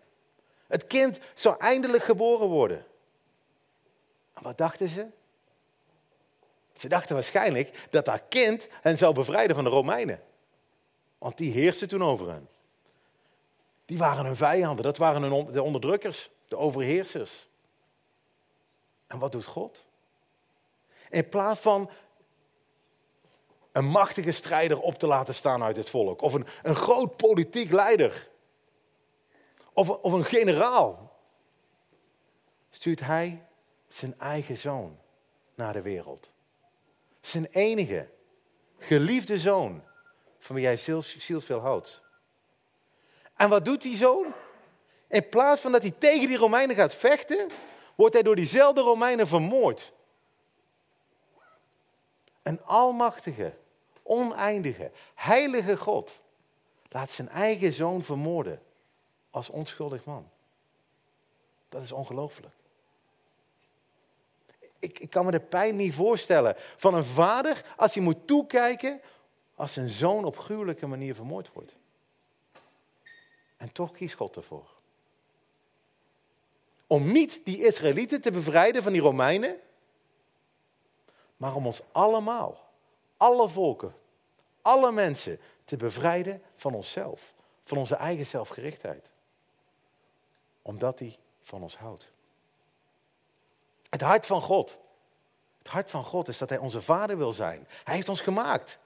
Het 0.66 0.86
kind 0.86 1.18
zou 1.34 1.56
eindelijk 1.58 2.04
geboren 2.04 2.46
worden. 2.46 2.86
En 4.32 4.42
wat 4.42 4.58
dachten 4.58 4.88
ze? 4.88 5.06
Ze 6.72 6.88
dachten 6.88 7.14
waarschijnlijk 7.14 7.86
dat 7.90 8.04
dat 8.04 8.22
kind 8.28 8.68
hen 8.70 8.98
zou 8.98 9.14
bevrijden 9.14 9.54
van 9.54 9.64
de 9.64 9.70
Romeinen. 9.70 10.22
Want 11.18 11.36
die 11.36 11.52
heersten 11.52 11.88
toen 11.88 12.02
over 12.02 12.30
hen. 12.30 12.48
Die 13.84 13.98
waren 13.98 14.24
hun 14.24 14.36
vijanden, 14.36 14.84
dat 14.84 14.96
waren 14.96 15.52
de 15.52 15.62
onderdrukkers, 15.62 16.30
de 16.48 16.56
overheersers. 16.56 17.46
En 19.06 19.18
wat 19.18 19.32
doet 19.32 19.44
God? 19.44 19.84
In 21.10 21.28
plaats 21.28 21.60
van 21.60 21.90
een 23.72 23.84
machtige 23.84 24.32
strijder 24.32 24.80
op 24.80 24.94
te 24.94 25.06
laten 25.06 25.34
staan 25.34 25.62
uit 25.62 25.76
het 25.76 25.90
volk, 25.90 26.20
of 26.22 26.34
een, 26.34 26.46
een 26.62 26.74
groot 26.74 27.16
politiek 27.16 27.70
leider, 27.70 28.28
of, 29.72 29.88
of 29.88 30.12
een 30.12 30.24
generaal, 30.24 31.16
stuurt 32.70 33.00
hij 33.00 33.46
zijn 33.88 34.18
eigen 34.18 34.56
zoon 34.56 34.98
naar 35.54 35.72
de 35.72 35.82
wereld. 35.82 36.30
Zijn 37.20 37.46
enige, 37.50 38.08
geliefde 38.78 39.38
zoon, 39.38 39.82
van 40.38 40.56
wie 40.56 40.64
hij 40.64 40.76
zielsveel 40.76 41.60
houdt. 41.60 42.02
En 43.36 43.48
wat 43.48 43.64
doet 43.64 43.82
die 43.82 43.96
zoon? 43.96 44.26
In 45.06 45.28
plaats 45.28 45.60
van 45.60 45.72
dat 45.72 45.82
hij 45.82 45.94
tegen 45.98 46.26
die 46.28 46.36
Romeinen 46.36 46.76
gaat 46.76 46.94
vechten, 46.94 47.48
wordt 47.94 48.14
hij 48.14 48.22
door 48.22 48.36
diezelfde 48.36 48.80
Romeinen 48.80 49.26
vermoord. 49.26 49.92
Een 52.42 52.62
almachtige, 52.62 53.54
oneindige, 54.02 54.90
heilige 55.14 55.76
God 55.76 56.20
laat 56.88 57.10
zijn 57.10 57.28
eigen 57.28 57.72
zoon 57.72 58.04
vermoorden 58.04 58.62
als 59.30 59.48
onschuldig 59.48 60.04
man. 60.04 60.30
Dat 61.68 61.82
is 61.82 61.92
ongelooflijk. 61.92 62.54
Ik, 64.78 64.98
ik, 64.98 65.10
kan 65.10 65.24
me 65.24 65.30
de 65.30 65.40
pijn 65.40 65.76
niet 65.76 65.94
voorstellen 65.94 66.54
van 66.76 66.94
een 66.94 67.04
vader 67.04 67.64
als 67.76 67.94
hij 67.94 68.02
moet 68.02 68.26
toekijken 68.26 69.00
als 69.54 69.72
zijn 69.72 69.88
zoon 69.88 70.24
op 70.24 70.38
gruwelijke 70.38 70.86
manier 70.86 71.14
vermoord 71.14 71.52
wordt. 71.52 71.72
En 73.56 73.72
toch 73.72 73.92
kiest 73.92 74.14
God 74.14 74.36
ervoor. 74.36 74.70
Om 76.86 77.12
niet 77.12 77.40
die 77.44 77.66
Israëlieten 77.66 78.20
te 78.20 78.30
bevrijden 78.30 78.82
van 78.82 78.92
die 78.92 79.00
Romeinen, 79.00 79.60
maar 81.36 81.54
om 81.54 81.66
ons 81.66 81.82
allemaal, 81.92 82.71
alle 83.22 83.48
volken, 83.48 83.94
alle 84.62 84.92
mensen 84.92 85.40
te 85.64 85.76
bevrijden 85.76 86.42
van 86.56 86.74
onszelf, 86.74 87.34
van 87.64 87.78
onze 87.78 87.94
eigen 87.94 88.26
zelfgerichtheid. 88.26 89.10
Omdat 90.62 90.98
hij 90.98 91.18
van 91.42 91.62
ons 91.62 91.76
houdt. 91.76 92.10
Het 93.90 94.00
hart 94.00 94.26
van 94.26 94.40
God. 94.40 94.78
Het 95.58 95.68
hart 95.68 95.90
van 95.90 96.04
God 96.04 96.28
is 96.28 96.38
dat 96.38 96.48
hij 96.48 96.58
onze 96.58 96.82
vader 96.82 97.18
wil 97.18 97.32
zijn. 97.32 97.68
Hij 97.84 97.94
heeft 97.94 98.08
ons 98.08 98.20
gemaakt. 98.20 98.78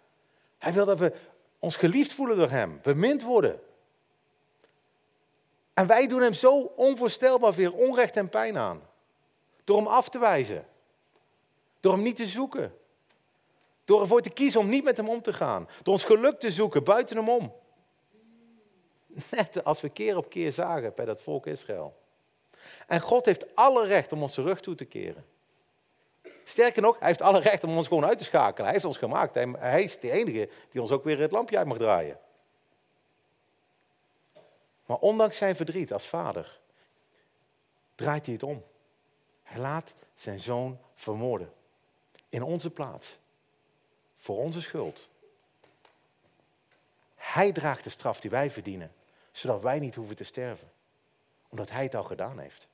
Hij 0.59 0.73
wil 0.73 0.85
dat 0.85 0.99
we 0.99 1.15
ons 1.59 1.77
geliefd 1.77 2.13
voelen 2.13 2.37
door 2.37 2.51
hem, 2.51 2.81
bemind 2.83 3.23
worden. 3.23 3.61
En 5.75 5.87
wij 5.87 6.07
doen 6.07 6.23
hem 6.23 6.35
zo 6.35 6.59
onvoorstelbaar 6.61 7.55
veel 7.55 7.73
onrecht 7.73 8.17
en 8.17 8.29
pijn 8.29 8.59
aan. 8.59 8.89
Door 9.65 9.77
hem 9.77 9.87
af 9.87 10.09
te 10.09 10.19
wijzen. 10.19 10.67
Door 11.81 11.93
hem 11.93 12.03
niet 12.03 12.17
te 12.17 12.27
zoeken. 12.27 12.79
Door 13.87 14.01
ervoor 14.01 14.23
te 14.23 14.31
kiezen 14.31 14.61
om 14.61 14.69
niet 14.69 14.85
met 14.85 14.97
hem 14.97 15.09
om 15.09 15.23
te 15.23 15.33
gaan. 15.33 15.69
Door 15.83 15.95
ons 15.95 16.05
geluk 16.05 16.41
te 16.41 16.51
zoeken 16.51 16.85
buiten 16.85 17.17
hem 17.17 17.29
om. 17.29 17.55
Net 19.31 19.65
als 19.65 19.81
we 19.81 19.89
keer 19.89 20.17
op 20.17 20.29
keer 20.29 20.53
zagen 20.53 20.93
bij 20.95 21.05
dat 21.05 21.23
volk 21.23 21.47
Israël. 21.47 21.97
En 22.87 23.01
God 23.01 23.27
heeft 23.27 23.55
alle 23.55 23.87
recht 23.87 24.13
om 24.13 24.23
ons 24.23 24.37
rug 24.37 24.61
toe 24.61 24.75
te 24.75 24.85
keren. 24.85 25.25
Sterker 26.45 26.83
nog, 26.83 26.99
hij 26.99 27.09
heeft 27.09 27.23
alle 27.23 27.41
recht 27.41 27.65
om 27.65 27.77
ons 27.77 27.89
gewoon 27.89 28.07
uit 28.07 28.19
te 28.19 28.25
schakelen. 28.25 28.65
Hij 28.65 28.73
heeft 28.73 28.85
ons 28.85 28.99
gemaakt. 28.99 29.35
Hij, 29.35 29.83
is 29.83 30.01
de 30.01 30.11
enige 30.11 30.49
die 30.71 30.81
ons 30.81 30.91
ook 30.91 31.05
weer 31.05 31.19
het 31.19 31.31
lampje 31.31 31.59
uit 31.59 31.67
mag 31.67 31.79
draaien. 31.79 32.19
Maar 34.87 34.99
ondanks 34.99 35.37
zijn 35.37 35.57
verdriet 35.57 35.93
als 35.93 36.07
vader, 36.07 36.61
draait 37.95 38.25
hij 38.25 38.35
het 38.35 38.43
om. 38.43 38.65
Hij 39.43 39.61
laat 39.61 39.95
zijn 40.15 40.39
zoon 40.39 40.79
vermoorden. 40.95 41.53
In 42.29 42.43
onze 42.43 42.71
plaats. 42.71 43.19
Voor 44.27 44.37
onze 44.37 44.61
schuld. 44.61 45.09
Hij 47.15 47.53
draagt 47.53 47.85
de 47.85 47.91
straf 47.91 48.21
die 48.21 48.31
wij 48.31 48.51
verdienen, 48.51 48.93
zodat 49.31 49.63
wij 49.63 49.79
niet 49.79 49.95
hoeven 49.95 50.17
te 50.17 50.25
sterven. 50.25 50.71
Omdat 51.49 51.71
hij 51.71 51.83
het 51.83 51.95
al 51.95 52.05
gedaan 52.05 52.39
heeft. 52.39 52.67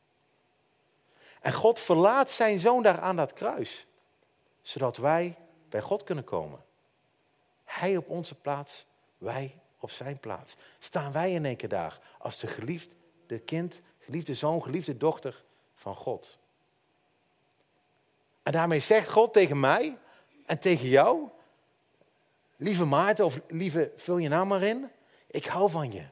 En 1.41 1.53
God 1.53 1.79
verlaat 1.79 2.31
zijn 2.31 2.59
zoon 2.59 2.83
daar 2.83 3.01
aan 3.01 3.17
dat 3.17 3.33
kruis, 3.33 3.87
zodat 4.61 4.97
wij 4.97 5.37
bij 5.69 5.81
God 5.81 6.05
kunnen 6.05 6.25
komen. 6.25 6.65
Hij 7.65 7.97
op 7.97 8.09
onze 8.09 8.35
plaats, 8.35 8.87
wij 9.19 9.59
op 9.79 9.91
zijn 9.91 10.19
plaats. 10.19 10.57
Staan 10.79 11.13
wij 11.13 11.33
in 11.33 11.45
één 11.45 11.57
keer 11.57 11.69
daar 11.69 12.01
als 12.19 12.39
de 12.39 12.47
geliefde 12.47 13.39
kind, 13.45 13.81
geliefde 13.99 14.35
zoon, 14.35 14.63
geliefde 14.63 14.97
dochter 14.97 15.45
van 15.75 15.97
God. 15.97 16.39
En 18.43 18.53
daarmee 18.53 18.81
zegt 18.81 19.11
God 19.11 19.33
tegen 19.33 19.61
mij 19.61 19.99
en 20.47 20.59
tegen 20.59 20.89
jou, 20.89 21.31
lieve 22.63 22.85
Maarten 22.85 23.25
of 23.25 23.41
lieve, 23.49 23.93
vul 23.97 24.19
je 24.19 24.29
naam 24.29 24.49
maar 24.49 24.63
in, 24.63 24.91
ik 25.27 25.47
hou 25.47 25.71
van 25.71 25.93
je. 25.93 26.05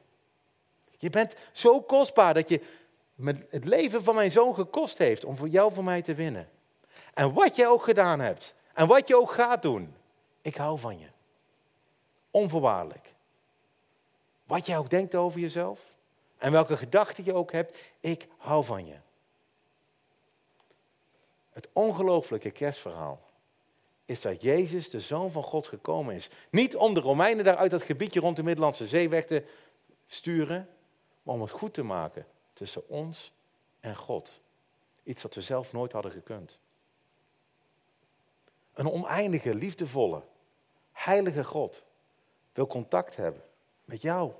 Je 0.97 1.09
bent 1.09 1.35
zo 1.51 1.81
kostbaar 1.81 2.33
dat 2.33 2.49
je 2.49 2.61
het 3.49 3.65
leven 3.65 4.03
van 4.03 4.15
mijn 4.15 4.31
zoon 4.31 4.53
gekost 4.53 4.97
heeft 4.97 5.25
om 5.25 5.37
voor 5.37 5.47
jou 5.47 5.73
voor 5.73 5.83
mij 5.83 6.01
te 6.01 6.13
winnen. 6.13 6.49
En 7.13 7.33
wat 7.33 7.55
jij 7.55 7.67
ook 7.67 7.83
gedaan 7.83 8.19
hebt 8.19 8.53
en 8.73 8.87
wat 8.87 9.07
je 9.07 9.17
ook 9.17 9.31
gaat 9.31 9.61
doen, 9.61 9.95
ik 10.41 10.55
hou 10.55 10.79
van 10.79 10.99
je. 10.99 11.07
Onvoorwaardelijk. 12.31 13.13
Wat 14.43 14.65
jij 14.65 14.77
ook 14.77 14.89
denkt 14.89 15.15
over 15.15 15.39
jezelf 15.39 15.79
en 16.37 16.51
welke 16.51 16.77
gedachten 16.77 17.25
je 17.25 17.33
ook 17.33 17.51
hebt, 17.51 17.77
ik 17.99 18.27
hou 18.37 18.63
van 18.63 18.85
je. 18.85 18.95
Het 21.51 21.67
ongelooflijke 21.73 22.51
kerstverhaal 22.51 23.21
is 24.11 24.21
dat 24.21 24.41
Jezus, 24.41 24.89
de 24.89 24.99
Zoon 24.99 25.31
van 25.31 25.43
God, 25.43 25.67
gekomen 25.67 26.15
is. 26.15 26.29
Niet 26.49 26.75
om 26.75 26.93
de 26.93 26.99
Romeinen 26.99 27.45
daar 27.45 27.55
uit 27.55 27.71
dat 27.71 27.83
gebiedje 27.83 28.19
rond 28.19 28.35
de 28.35 28.43
Middellandse 28.43 28.87
Zee 28.87 29.09
weg 29.09 29.25
te 29.25 29.43
sturen, 30.07 30.69
maar 31.23 31.35
om 31.35 31.41
het 31.41 31.51
goed 31.51 31.73
te 31.73 31.83
maken 31.83 32.25
tussen 32.53 32.89
ons 32.89 33.33
en 33.79 33.95
God. 33.95 34.41
Iets 35.03 35.23
wat 35.23 35.35
we 35.35 35.41
zelf 35.41 35.73
nooit 35.73 35.91
hadden 35.91 36.11
gekund. 36.11 36.59
Een 38.73 38.91
oneindige, 38.91 39.55
liefdevolle, 39.55 40.21
heilige 40.91 41.43
God 41.43 41.83
wil 42.53 42.67
contact 42.67 43.15
hebben 43.15 43.41
met 43.85 44.01
jou, 44.01 44.31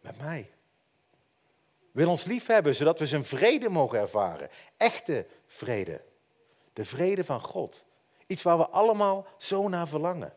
met 0.00 0.18
mij. 0.18 0.50
Wil 1.92 2.08
ons 2.08 2.24
lief 2.24 2.46
hebben, 2.46 2.74
zodat 2.74 2.98
we 2.98 3.06
zijn 3.06 3.24
vrede 3.24 3.68
mogen 3.68 3.98
ervaren. 3.98 4.50
Echte 4.76 5.26
vrede. 5.46 6.00
De 6.72 6.84
vrede 6.84 7.24
van 7.24 7.40
God. 7.40 7.86
Iets 8.28 8.42
waar 8.42 8.58
we 8.58 8.68
allemaal 8.68 9.26
zo 9.36 9.68
naar 9.68 9.88
verlangen. 9.88 10.34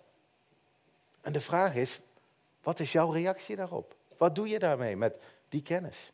En 1.21 1.33
de 1.33 1.41
vraag 1.41 1.75
is, 1.75 2.00
Wat 2.63 2.79
is 2.79 2.91
jouw 2.91 3.12
reactie 3.12 3.55
daarop? 3.55 3.95
Wat 4.17 4.36
doe 4.36 4.48
je 4.48 4.60
daarmee 4.60 4.95
met 4.95 5.24
die 5.50 5.62
kennis? 5.62 6.12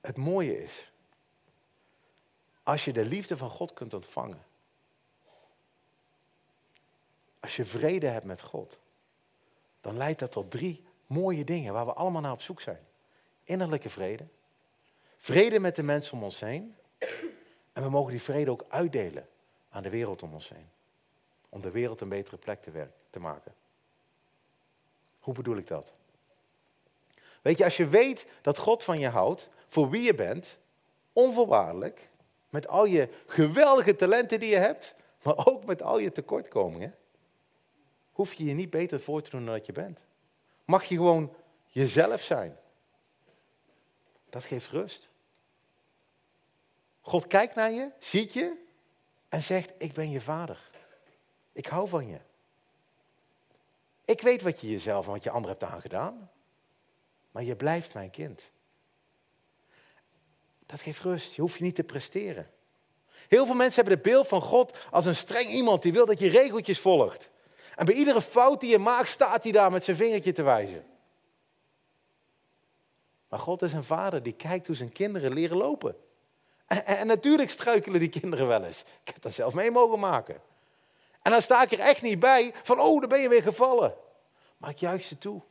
Het 0.00 0.16
mooie 0.16 0.62
is, 0.62 0.90
als 2.62 2.84
je 2.84 2.92
de 2.92 3.04
liefde 3.04 3.36
van 3.36 3.50
God 3.50 3.72
kunt 3.72 3.94
ontvangen, 3.94 4.44
als 7.40 7.56
je 7.56 7.64
vrede 7.64 8.06
hebt 8.06 8.24
met 8.24 8.42
God, 8.42 8.78
dan 9.80 9.96
leidt 9.96 10.18
dat 10.18 10.32
tot 10.32 10.50
drie 10.50 10.84
mooie 11.06 11.44
dingen 11.44 11.72
waar 11.72 11.86
we 11.86 11.92
allemaal 11.92 12.20
naar 12.20 12.32
op 12.32 12.42
zoek 12.42 12.60
zijn. 12.60 12.86
Innerlijke 13.44 13.90
vrede, 13.90 14.26
vrede 15.20 15.58
met 15.58 15.76
de 15.76 15.82
mensen 15.82 16.12
om 16.12 16.22
ons 16.22 16.40
heen 16.40 16.76
en 17.72 17.82
we 17.82 17.88
mogen 17.88 18.10
die 18.10 18.22
vrede 18.22 18.50
ook 18.50 18.64
uitdelen 18.68 19.28
aan 19.68 19.82
de 19.82 19.90
wereld 19.90 20.22
om 20.22 20.34
ons 20.34 20.48
heen. 20.48 20.68
Om 21.48 21.60
de 21.60 21.70
wereld 21.70 22.00
een 22.00 22.08
betere 22.08 22.36
plek 22.36 22.62
te, 23.10 23.18
maken. 23.20 23.54
Hoe 25.18 25.34
bedoel 25.34 25.56
ik 25.56 25.66
dat? 25.66 25.92
Weet 27.42 27.58
je, 27.58 27.64
als 27.64 27.76
je 27.76 27.86
weet 27.86 28.26
dat 28.42 28.58
God 28.58 28.84
van 28.84 28.98
je 28.98 29.08
houdt, 29.08 29.48
voor 29.68 29.90
wie 29.90 30.02
je 30.02 30.14
bent, 30.14 30.58
onvoorwaardelijk, 31.12 32.08
met 32.48 32.68
al 32.68 32.84
je 32.84 33.08
geweldige 33.26 33.96
talenten 33.96 34.40
die 34.40 34.50
je 34.50 34.56
hebt, 34.56 34.94
maar 35.22 35.46
ook 35.46 35.64
met 35.64 35.82
al 35.82 35.98
je 35.98 36.12
tekortkomingen, 36.12 36.96
hoef 38.12 38.32
je 38.32 38.44
je 38.44 38.54
niet 38.54 38.70
beter 38.70 39.00
voor 39.00 39.22
te 39.22 39.30
doen 39.30 39.44
dan 39.44 39.54
dat 39.54 39.66
je 39.66 39.72
bent. 39.72 39.98
Mag 40.64 40.84
je 40.84 40.94
gewoon 40.94 41.34
jezelf 41.66 42.22
zijn. 42.22 42.58
Dat 44.28 44.44
geeft 44.44 44.68
rust. 44.68 45.09
God 47.10 47.26
kijkt 47.26 47.54
naar 47.54 47.70
je, 47.70 47.88
ziet 47.98 48.32
je 48.32 48.64
en 49.28 49.42
zegt, 49.42 49.70
ik 49.78 49.92
ben 49.92 50.10
je 50.10 50.20
vader. 50.20 50.70
Ik 51.52 51.66
hou 51.66 51.88
van 51.88 52.08
je. 52.08 52.18
Ik 54.04 54.20
weet 54.20 54.42
wat 54.42 54.60
je 54.60 54.70
jezelf 54.70 55.06
en 55.06 55.12
wat 55.12 55.22
je 55.22 55.30
anderen 55.30 55.56
hebt 55.58 55.72
aangedaan. 55.72 56.30
Maar 57.30 57.42
je 57.42 57.56
blijft 57.56 57.94
mijn 57.94 58.10
kind. 58.10 58.50
Dat 60.66 60.80
geeft 60.80 61.02
rust. 61.02 61.34
Je 61.34 61.40
hoeft 61.40 61.58
je 61.58 61.64
niet 61.64 61.74
te 61.74 61.84
presteren. 61.84 62.50
Heel 63.28 63.46
veel 63.46 63.54
mensen 63.54 63.74
hebben 63.74 63.94
het 63.94 64.02
beeld 64.02 64.28
van 64.28 64.42
God 64.42 64.78
als 64.90 65.06
een 65.06 65.16
streng 65.16 65.50
iemand 65.50 65.82
die 65.82 65.92
wil 65.92 66.06
dat 66.06 66.18
je 66.18 66.28
regeltjes 66.28 66.78
volgt. 66.78 67.30
En 67.76 67.86
bij 67.86 67.94
iedere 67.94 68.22
fout 68.22 68.60
die 68.60 68.70
je 68.70 68.78
maakt, 68.78 69.08
staat 69.08 69.42
hij 69.42 69.52
daar 69.52 69.70
met 69.70 69.84
zijn 69.84 69.96
vingertje 69.96 70.32
te 70.32 70.42
wijzen. 70.42 70.86
Maar 73.28 73.40
God 73.40 73.62
is 73.62 73.72
een 73.72 73.84
vader 73.84 74.22
die 74.22 74.34
kijkt 74.34 74.66
hoe 74.66 74.76
zijn 74.76 74.92
kinderen 74.92 75.32
leren 75.32 75.56
lopen. 75.56 75.96
En, 76.70 77.06
natuurlijk 77.06 77.50
struikelen 77.50 78.00
die 78.00 78.08
kinderen 78.08 78.46
wel 78.46 78.64
eens. 78.64 78.80
Ik 78.80 79.12
heb 79.12 79.22
dat 79.22 79.32
zelf 79.32 79.54
mee 79.54 79.70
mogen 79.70 79.98
maken. 79.98 80.40
En 81.22 81.32
dan 81.32 81.42
sta 81.42 81.62
ik 81.62 81.72
er 81.72 81.78
echt 81.78 82.02
niet 82.02 82.18
bij 82.18 82.54
van, 82.62 82.80
oh, 82.80 83.00
dan 83.00 83.08
ben 83.08 83.20
je 83.20 83.28
weer 83.28 83.42
gevallen. 83.42 83.94
Maar 84.56 84.70
ik 84.70 84.78
juich 84.78 85.04
ze 85.04 85.18
toe. 85.18 85.42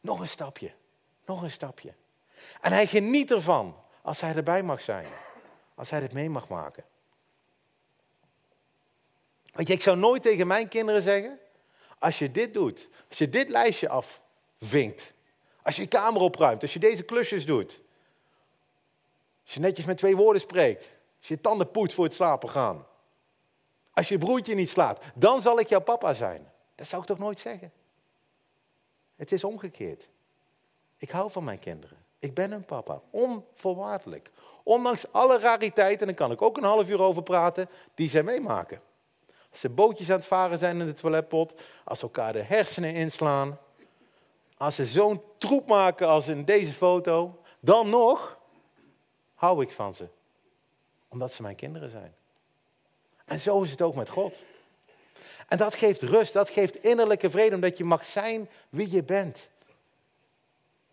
Nog 0.00 0.20
een 0.20 0.28
stapje. 0.28 0.72
Nog 1.26 1.42
een 1.42 1.50
stapje. 1.50 1.92
En 2.60 2.72
hij 2.72 2.86
geniet 2.86 3.30
ervan 3.30 3.76
als 4.02 4.20
hij 4.20 4.34
erbij 4.34 4.62
mag 4.62 4.80
zijn. 4.80 5.06
Als 5.74 5.90
hij 5.90 6.00
dit 6.00 6.12
mee 6.12 6.30
mag 6.30 6.48
maken. 6.48 6.84
Je, 9.44 9.72
ik 9.72 9.82
zou 9.82 9.96
nooit 9.96 10.22
tegen 10.22 10.46
mijn 10.46 10.68
kinderen 10.68 11.02
zeggen, 11.02 11.38
als 11.98 12.18
je 12.18 12.30
dit 12.30 12.54
doet, 12.54 12.88
als 13.08 13.18
je 13.18 13.28
dit 13.28 13.48
lijstje 13.48 13.88
afvinkt, 13.88 15.12
als 15.62 15.76
je 15.76 15.82
je 15.82 15.88
kamer 15.88 16.20
opruimt, 16.20 16.62
als 16.62 16.72
je 16.72 16.78
deze 16.78 17.02
klusjes 17.02 17.46
doet, 17.46 17.80
als 19.50 19.58
je 19.58 19.64
netjes 19.64 19.86
met 19.86 19.96
twee 19.96 20.16
woorden 20.16 20.40
spreekt, 20.40 20.88
als 21.18 21.28
je 21.28 21.40
tanden 21.40 21.70
poetst 21.70 21.94
voor 21.94 22.04
het 22.04 22.14
slapen 22.14 22.48
gaan, 22.48 22.86
als 23.92 24.08
je 24.08 24.18
broertje 24.18 24.54
niet 24.54 24.68
slaat, 24.68 25.00
dan 25.14 25.40
zal 25.40 25.58
ik 25.58 25.68
jouw 25.68 25.80
papa 25.80 26.12
zijn. 26.14 26.50
Dat 26.74 26.86
zou 26.86 27.02
ik 27.02 27.08
toch 27.08 27.18
nooit 27.18 27.38
zeggen? 27.38 27.72
Het 29.16 29.32
is 29.32 29.44
omgekeerd. 29.44 30.08
Ik 30.96 31.10
hou 31.10 31.30
van 31.30 31.44
mijn 31.44 31.58
kinderen. 31.58 31.96
Ik 32.18 32.34
ben 32.34 32.50
hun 32.50 32.64
papa, 32.64 33.00
onvoorwaardelijk. 33.10 34.30
Ondanks 34.62 35.12
alle 35.12 35.38
rariteiten, 35.38 36.00
en 36.00 36.06
daar 36.06 36.26
kan 36.26 36.32
ik 36.32 36.42
ook 36.42 36.56
een 36.56 36.64
half 36.64 36.88
uur 36.88 37.02
over 37.02 37.22
praten, 37.22 37.68
die 37.94 38.10
zij 38.10 38.22
meemaken. 38.22 38.80
Als 39.50 39.60
ze 39.60 39.68
bootjes 39.68 40.10
aan 40.10 40.16
het 40.16 40.26
varen 40.26 40.58
zijn 40.58 40.80
in 40.80 40.86
de 40.86 40.94
toiletpot, 40.94 41.54
als 41.84 41.98
ze 41.98 42.04
elkaar 42.04 42.32
de 42.32 42.42
hersenen 42.42 42.94
inslaan, 42.94 43.58
als 44.56 44.74
ze 44.74 44.86
zo'n 44.86 45.22
troep 45.38 45.66
maken 45.66 46.08
als 46.08 46.28
in 46.28 46.44
deze 46.44 46.72
foto, 46.72 47.40
dan 47.60 47.88
nog 47.90 48.38
hou 49.40 49.62
ik 49.62 49.72
van 49.72 49.94
ze. 49.94 50.08
Omdat 51.08 51.32
ze 51.32 51.42
mijn 51.42 51.56
kinderen 51.56 51.90
zijn. 51.90 52.14
En 53.24 53.40
zo 53.40 53.62
is 53.62 53.70
het 53.70 53.82
ook 53.82 53.94
met 53.94 54.08
God. 54.08 54.42
En 55.48 55.58
dat 55.58 55.74
geeft 55.74 56.02
rust, 56.02 56.32
dat 56.32 56.50
geeft 56.50 56.84
innerlijke 56.84 57.30
vrede, 57.30 57.54
omdat 57.54 57.78
je 57.78 57.84
mag 57.84 58.04
zijn 58.04 58.48
wie 58.68 58.90
je 58.90 59.02
bent. 59.02 59.48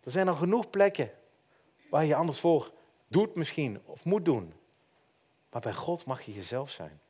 Er 0.04 0.10
zijn 0.10 0.28
al 0.28 0.34
genoeg 0.34 0.70
plekken 0.70 1.10
waar 1.90 2.04
je 2.04 2.14
anders 2.14 2.40
voor 2.40 2.72
doet 3.08 3.34
misschien, 3.34 3.80
of 3.84 4.04
moet 4.04 4.24
doen. 4.24 4.54
Maar 5.50 5.60
bij 5.60 5.74
God 5.74 6.04
mag 6.04 6.22
je 6.22 6.32
jezelf 6.32 6.70
zijn. 6.70 7.00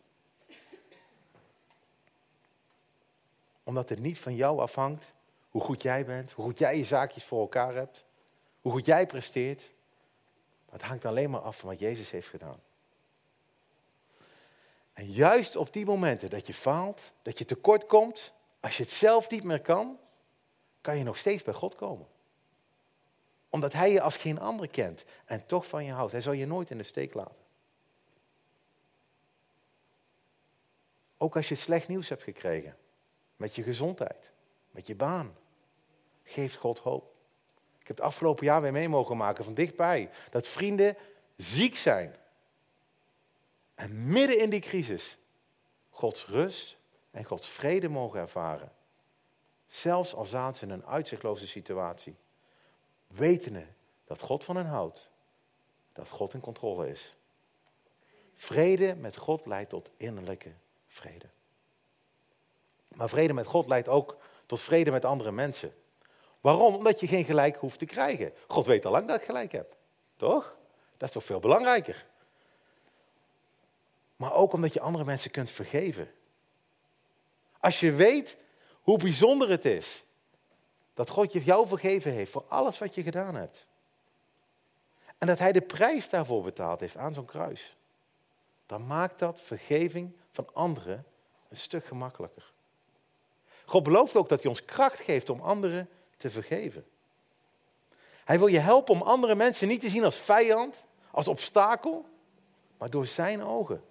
Omdat 3.63 3.89
het 3.89 4.01
niet 4.01 4.19
van 4.19 4.35
jou 4.35 4.61
afhangt 4.61 5.13
hoe 5.51 5.63
goed 5.63 5.83
jij 5.83 6.05
bent, 6.05 6.33
hoe 6.33 6.45
goed 6.45 6.59
jij 6.59 6.77
je 6.77 6.85
zaakjes 6.85 7.25
voor 7.25 7.41
elkaar 7.41 7.75
hebt, 7.75 8.05
hoe 8.61 8.73
goed 8.73 8.85
jij 8.85 9.07
presteert. 9.07 9.77
Maar 10.69 10.79
het 10.79 10.89
hangt 10.89 11.05
alleen 11.05 11.31
maar 11.31 11.41
af 11.41 11.59
van 11.59 11.69
wat 11.69 11.79
Jezus 11.79 12.11
heeft 12.11 12.29
gedaan. 12.29 12.61
En 14.93 15.11
juist 15.11 15.57
op 15.57 15.73
die 15.73 15.85
momenten 15.85 16.31
dat 16.31 16.47
je 16.47 16.55
faalt, 16.55 17.13
dat 17.23 17.39
je 17.39 17.45
tekort 17.45 17.87
komt, 17.87 18.33
als 18.61 18.77
je 18.77 18.83
het 18.83 18.93
zelf 18.93 19.31
niet 19.31 19.45
meer 19.45 19.61
kan, 19.61 19.99
kan 20.81 20.99
je 20.99 21.05
nog 21.05 21.17
steeds 21.17 21.43
bij 21.43 21.55
God 21.55 21.75
komen. 21.75 22.07
Omdat 23.49 23.73
Hij 23.73 23.93
je 23.93 24.01
als 24.01 24.17
geen 24.17 24.41
ander 24.41 24.69
kent 24.69 25.05
en 25.25 25.47
toch 25.47 25.67
van 25.67 25.85
je 25.85 25.93
houdt. 25.93 26.13
Hij 26.13 26.21
zal 26.21 26.33
je 26.33 26.47
nooit 26.47 26.71
in 26.71 26.79
de 26.79 26.85
steek 26.85 27.15
laten. 27.15 27.37
Ook 31.17 31.37
als 31.37 31.49
je 31.49 31.55
slecht 31.55 31.89
nieuws 31.89 32.09
hebt 32.09 32.23
gekregen 32.23 32.77
met 33.37 33.55
je 33.55 33.63
gezondheid, 33.63 34.31
met 34.71 34.87
je 34.87 34.95
baan, 34.95 35.37
geeft 36.25 36.57
God 36.57 36.79
hoop. 36.79 37.18
Ik 37.89 37.97
heb 37.97 38.05
het 38.05 38.15
afgelopen 38.15 38.47
jaar 38.47 38.63
weer 38.63 38.73
mee 38.73 38.89
mogen 38.89 39.17
maken 39.17 39.45
van 39.45 39.55
dichtbij 39.55 40.11
dat 40.31 40.47
vrienden 40.47 40.97
ziek 41.37 41.77
zijn. 41.77 42.17
En 43.75 44.11
midden 44.11 44.39
in 44.39 44.51
die 44.51 44.61
crisis 44.61 45.19
Gods 45.91 46.27
rust 46.27 46.77
en 47.11 47.25
Gods 47.25 47.49
vrede 47.49 47.89
mogen 47.89 48.21
ervaren. 48.21 48.73
Zelfs 49.67 50.15
al 50.15 50.25
zaten 50.25 50.57
ze 50.57 50.65
in 50.65 50.71
een 50.71 50.87
uitzichtloze 50.87 51.47
situatie. 51.47 52.17
Wetende 53.07 53.67
dat 54.05 54.21
God 54.21 54.45
van 54.45 54.57
hen 54.57 54.67
houdt. 54.67 55.11
Dat 55.93 56.09
God 56.09 56.35
in 56.35 56.41
controle 56.41 56.89
is. 56.89 57.17
Vrede 58.35 58.95
met 58.95 59.17
God 59.17 59.47
leidt 59.47 59.71
tot 59.71 59.91
innerlijke 59.97 60.53
vrede. 60.87 61.27
Maar 62.89 63.09
vrede 63.09 63.33
met 63.33 63.47
God 63.47 63.67
leidt 63.67 63.89
ook 63.89 64.17
tot 64.47 64.61
vrede 64.61 64.91
met 64.91 65.05
andere 65.05 65.33
mensen. 65.33 65.73
Waarom? 66.41 66.75
Omdat 66.75 67.01
je 67.01 67.07
geen 67.07 67.25
gelijk 67.25 67.57
hoeft 67.57 67.79
te 67.79 67.85
krijgen. 67.85 68.33
God 68.47 68.67
weet 68.67 68.85
al 68.85 68.93
lang 68.93 69.07
dat 69.07 69.17
ik 69.17 69.27
gelijk 69.27 69.53
heb. 69.53 69.77
Toch? 70.17 70.57
Dat 70.97 71.09
is 71.09 71.15
toch 71.15 71.25
veel 71.25 71.41
belangrijker. 71.41 72.07
Maar 74.17 74.35
ook 74.35 74.53
omdat 74.53 74.73
je 74.73 74.81
andere 74.81 75.05
mensen 75.05 75.31
kunt 75.31 75.51
vergeven. 75.51 76.11
Als 77.61 77.81
je 77.81 77.93
weet 77.93 78.37
hoe 78.83 78.99
bijzonder 78.99 79.51
het 79.51 79.65
is 79.65 80.05
dat 80.95 81.11
God 81.11 81.33
je 81.33 81.45
jou 81.45 81.67
vergeven 81.67 82.13
heeft 82.13 82.33
voor 82.33 82.45
alles 82.49 82.79
wat 82.79 82.95
je 82.95 83.03
gedaan 83.03 83.35
hebt. 83.35 83.67
En 85.19 85.27
dat 85.27 85.39
hij 85.39 85.53
de 85.53 85.61
prijs 85.61 86.09
daarvoor 86.09 86.43
betaald 86.43 86.81
heeft 86.81 86.97
aan 86.97 87.15
zo'n 87.15 87.25
kruis. 87.25 87.77
Dan 88.67 88.87
maakt 88.87 89.19
dat 89.19 89.41
vergeving 89.41 90.17
van 90.31 90.49
anderen 90.53 91.05
een 91.49 91.57
stuk 91.57 91.85
gemakkelijker. 91.85 92.53
God 93.65 93.83
belooft 93.83 94.17
ook 94.17 94.29
dat 94.29 94.43
hij 94.43 94.51
ons 94.51 94.65
kracht 94.65 95.01
geeft 95.01 95.31
om 95.31 95.41
anderen 95.41 95.89
te 96.19 96.31
vergeven. 96.31 96.85
Hij 98.25 98.39
wil 98.39 98.47
je 98.47 98.59
helpen 98.59 98.95
om 98.95 99.03
andere 99.03 99.35
mensen 99.35 99.69
niet 99.69 99.81
te 99.81 99.89
zien 99.89 100.05
als 100.05 100.17
vijand, 100.17 100.87
als 101.11 101.29
obstakel, 101.29 102.07
maar 102.79 102.91
door 102.91 103.07
zijn 103.07 103.43
ogen. 103.43 103.83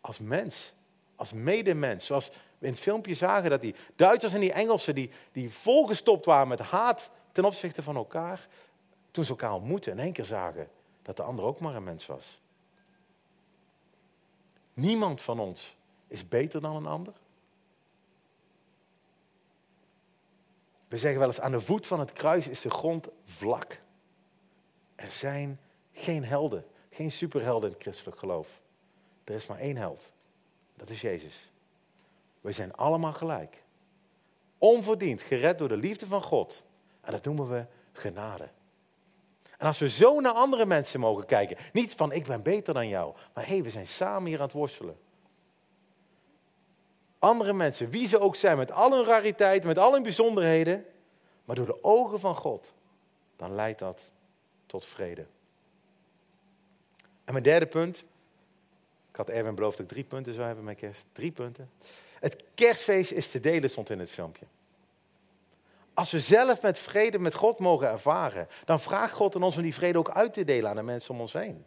Als 0.00 0.18
mens, 0.18 0.72
als 1.16 1.32
medemens. 1.32 2.06
Zoals 2.06 2.30
we 2.58 2.66
in 2.66 2.72
het 2.72 2.80
filmpje 2.80 3.14
zagen 3.14 3.50
dat 3.50 3.60
die 3.60 3.74
Duitsers 3.96 4.32
en 4.32 4.40
die 4.40 4.52
Engelsen, 4.52 4.94
die, 4.94 5.10
die 5.32 5.50
volgestopt 5.50 6.24
waren 6.24 6.48
met 6.48 6.60
haat 6.60 7.10
ten 7.32 7.44
opzichte 7.44 7.82
van 7.82 7.96
elkaar, 7.96 8.48
toen 9.10 9.24
ze 9.24 9.30
elkaar 9.30 9.52
ontmoetten 9.52 9.92
in 9.92 9.98
één 9.98 10.12
keer 10.12 10.24
zagen 10.24 10.68
dat 11.02 11.16
de 11.16 11.22
ander 11.22 11.44
ook 11.44 11.60
maar 11.60 11.74
een 11.74 11.84
mens 11.84 12.06
was. 12.06 12.40
Niemand 14.74 15.20
van 15.20 15.38
ons 15.38 15.76
is 16.06 16.28
beter 16.28 16.60
dan 16.60 16.76
een 16.76 16.86
ander. 16.86 17.14
We 20.96 21.02
zeggen 21.02 21.20
wel 21.20 21.28
eens, 21.28 21.40
aan 21.40 21.50
de 21.50 21.60
voet 21.60 21.86
van 21.86 22.00
het 22.00 22.12
kruis 22.12 22.48
is 22.48 22.60
de 22.60 22.70
grond 22.70 23.08
vlak. 23.24 23.80
Er 24.94 25.10
zijn 25.10 25.60
geen 25.92 26.24
helden, 26.24 26.64
geen 26.90 27.10
superhelden 27.10 27.68
in 27.68 27.74
het 27.74 27.82
christelijk 27.82 28.18
geloof. 28.18 28.60
Er 29.24 29.34
is 29.34 29.46
maar 29.46 29.58
één 29.58 29.76
held. 29.76 30.10
Dat 30.76 30.90
is 30.90 31.00
Jezus. 31.00 31.50
We 32.40 32.52
zijn 32.52 32.74
allemaal 32.74 33.12
gelijk. 33.12 33.62
Onverdiend, 34.58 35.20
gered 35.20 35.58
door 35.58 35.68
de 35.68 35.76
liefde 35.76 36.06
van 36.06 36.22
God. 36.22 36.64
En 37.00 37.12
dat 37.12 37.24
noemen 37.24 37.48
we 37.48 37.64
genade. 37.92 38.48
En 39.58 39.66
als 39.66 39.78
we 39.78 39.88
zo 39.88 40.20
naar 40.20 40.32
andere 40.32 40.66
mensen 40.66 41.00
mogen 41.00 41.26
kijken, 41.26 41.56
niet 41.72 41.94
van 41.94 42.12
ik 42.12 42.24
ben 42.24 42.42
beter 42.42 42.74
dan 42.74 42.88
jou, 42.88 43.14
maar 43.34 43.46
hé, 43.46 43.52
hey, 43.52 43.62
we 43.62 43.70
zijn 43.70 43.86
samen 43.86 44.28
hier 44.28 44.38
aan 44.38 44.44
het 44.44 44.54
worstelen. 44.54 44.98
Andere 47.26 47.52
mensen, 47.52 47.90
wie 47.90 48.08
ze 48.08 48.20
ook 48.20 48.36
zijn, 48.36 48.56
met 48.56 48.72
al 48.72 48.92
hun 48.92 49.04
rariteiten, 49.04 49.68
met 49.68 49.78
al 49.78 49.92
hun 49.92 50.02
bijzonderheden, 50.02 50.84
maar 51.44 51.56
door 51.56 51.66
de 51.66 51.84
ogen 51.84 52.20
van 52.20 52.36
God, 52.36 52.72
dan 53.36 53.54
leidt 53.54 53.78
dat 53.78 54.12
tot 54.66 54.84
vrede. 54.84 55.26
En 57.24 57.32
mijn 57.32 57.42
derde 57.42 57.66
punt, 57.66 58.04
ik 59.10 59.16
had 59.16 59.28
Erwin 59.28 59.54
beloofd 59.54 59.76
dat 59.76 59.86
ik 59.86 59.92
drie 59.92 60.04
punten 60.04 60.34
zou 60.34 60.46
hebben 60.46 60.64
met 60.64 60.76
kerst, 60.76 61.06
drie 61.12 61.32
punten. 61.32 61.70
Het 62.20 62.44
kerstfeest 62.54 63.10
is 63.10 63.30
te 63.30 63.40
delen, 63.40 63.70
stond 63.70 63.90
in 63.90 63.98
het 63.98 64.10
filmpje. 64.10 64.46
Als 65.94 66.10
we 66.10 66.20
zelf 66.20 66.62
met 66.62 66.78
vrede 66.78 67.18
met 67.18 67.34
God 67.34 67.58
mogen 67.58 67.88
ervaren, 67.88 68.48
dan 68.64 68.80
vraagt 68.80 69.14
God 69.14 69.36
aan 69.36 69.42
ons 69.42 69.56
om 69.56 69.62
die 69.62 69.74
vrede 69.74 69.98
ook 69.98 70.10
uit 70.10 70.32
te 70.32 70.44
delen 70.44 70.70
aan 70.70 70.76
de 70.76 70.82
mensen 70.82 71.14
om 71.14 71.20
ons 71.20 71.32
heen. 71.32 71.64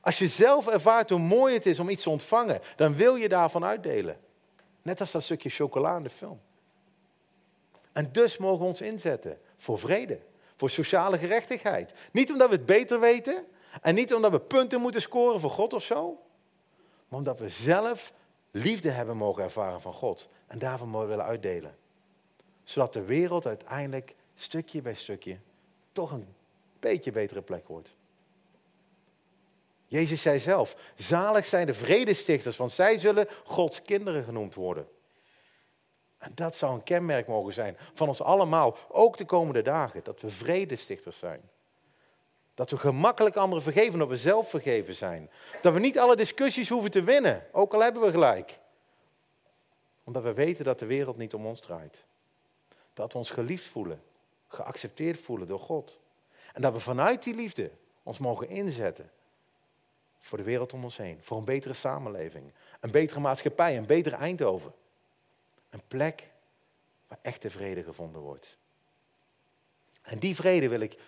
Als 0.00 0.18
je 0.18 0.28
zelf 0.28 0.66
ervaart 0.66 1.10
hoe 1.10 1.18
mooi 1.18 1.54
het 1.54 1.66
is 1.66 1.80
om 1.80 1.88
iets 1.88 2.02
te 2.02 2.10
ontvangen, 2.10 2.60
dan 2.76 2.96
wil 2.96 3.14
je 3.14 3.28
daarvan 3.28 3.64
uitdelen. 3.64 4.23
Net 4.84 5.00
als 5.00 5.10
dat 5.10 5.22
stukje 5.22 5.48
chocola 5.48 5.96
in 5.96 6.02
de 6.02 6.10
film. 6.10 6.40
En 7.92 8.12
dus 8.12 8.36
mogen 8.36 8.58
we 8.58 8.64
ons 8.64 8.80
inzetten 8.80 9.40
voor 9.56 9.78
vrede, 9.78 10.20
voor 10.56 10.70
sociale 10.70 11.18
gerechtigheid. 11.18 11.92
Niet 12.12 12.32
omdat 12.32 12.48
we 12.48 12.54
het 12.54 12.66
beter 12.66 13.00
weten 13.00 13.44
en 13.82 13.94
niet 13.94 14.14
omdat 14.14 14.30
we 14.30 14.40
punten 14.40 14.80
moeten 14.80 15.00
scoren 15.00 15.40
voor 15.40 15.50
God 15.50 15.72
of 15.72 15.82
zo, 15.82 16.22
maar 17.08 17.18
omdat 17.18 17.38
we 17.38 17.48
zelf 17.48 18.12
liefde 18.50 18.90
hebben 18.90 19.16
mogen 19.16 19.42
ervaren 19.42 19.80
van 19.80 19.92
God 19.92 20.28
en 20.46 20.58
daarvan 20.58 20.88
mogen 20.88 21.08
willen 21.08 21.24
uitdelen 21.24 21.76
zodat 22.64 22.92
de 22.92 23.02
wereld 23.02 23.46
uiteindelijk 23.46 24.14
stukje 24.34 24.82
bij 24.82 24.94
stukje 24.94 25.38
toch 25.92 26.10
een 26.10 26.26
beetje 26.80 27.10
betere 27.10 27.42
plek 27.42 27.68
wordt. 27.68 27.96
Jezus 29.86 30.22
zei 30.22 30.38
zelf, 30.38 30.76
zalig 30.94 31.44
zijn 31.44 31.66
de 31.66 31.74
vredestichters, 31.74 32.56
want 32.56 32.70
zij 32.70 32.98
zullen 32.98 33.28
Gods 33.44 33.82
kinderen 33.82 34.24
genoemd 34.24 34.54
worden. 34.54 34.88
En 36.18 36.32
dat 36.34 36.56
zou 36.56 36.74
een 36.74 36.82
kenmerk 36.82 37.26
mogen 37.26 37.52
zijn 37.52 37.76
van 37.94 38.08
ons 38.08 38.22
allemaal, 38.22 38.76
ook 38.88 39.16
de 39.16 39.24
komende 39.24 39.62
dagen, 39.62 40.04
dat 40.04 40.20
we 40.20 40.30
vredestichters 40.30 41.18
zijn. 41.18 41.50
Dat 42.54 42.70
we 42.70 42.76
gemakkelijk 42.76 43.36
anderen 43.36 43.64
vergeven, 43.64 43.98
dat 43.98 44.08
we 44.08 44.16
zelf 44.16 44.50
vergeven 44.50 44.94
zijn. 44.94 45.30
Dat 45.62 45.72
we 45.72 45.80
niet 45.80 45.98
alle 45.98 46.16
discussies 46.16 46.68
hoeven 46.68 46.90
te 46.90 47.02
winnen, 47.02 47.46
ook 47.52 47.74
al 47.74 47.80
hebben 47.80 48.02
we 48.02 48.10
gelijk. 48.10 48.58
Omdat 50.04 50.22
we 50.22 50.32
weten 50.32 50.64
dat 50.64 50.78
de 50.78 50.86
wereld 50.86 51.16
niet 51.16 51.34
om 51.34 51.46
ons 51.46 51.60
draait. 51.60 52.04
Dat 52.94 53.12
we 53.12 53.18
ons 53.18 53.30
geliefd 53.30 53.66
voelen, 53.66 54.02
geaccepteerd 54.48 55.20
voelen 55.20 55.48
door 55.48 55.60
God. 55.60 55.98
En 56.52 56.62
dat 56.62 56.72
we 56.72 56.80
vanuit 56.80 57.22
die 57.22 57.34
liefde 57.34 57.70
ons 58.02 58.18
mogen 58.18 58.48
inzetten 58.48 59.10
voor 60.24 60.38
de 60.38 60.44
wereld 60.44 60.72
om 60.72 60.84
ons 60.84 60.96
heen. 60.96 61.18
Voor 61.22 61.38
een 61.38 61.44
betere 61.44 61.74
samenleving, 61.74 62.52
een 62.80 62.90
betere 62.90 63.20
maatschappij, 63.20 63.76
een 63.76 63.86
betere 63.86 64.16
Eindhoven. 64.16 64.74
Een 65.70 65.82
plek 65.88 66.30
waar 67.06 67.18
echte 67.22 67.50
vrede 67.50 67.82
gevonden 67.82 68.20
wordt. 68.20 68.56
En 70.02 70.18
die 70.18 70.34
vrede 70.34 70.68
wil 70.68 70.80
ik 70.80 70.98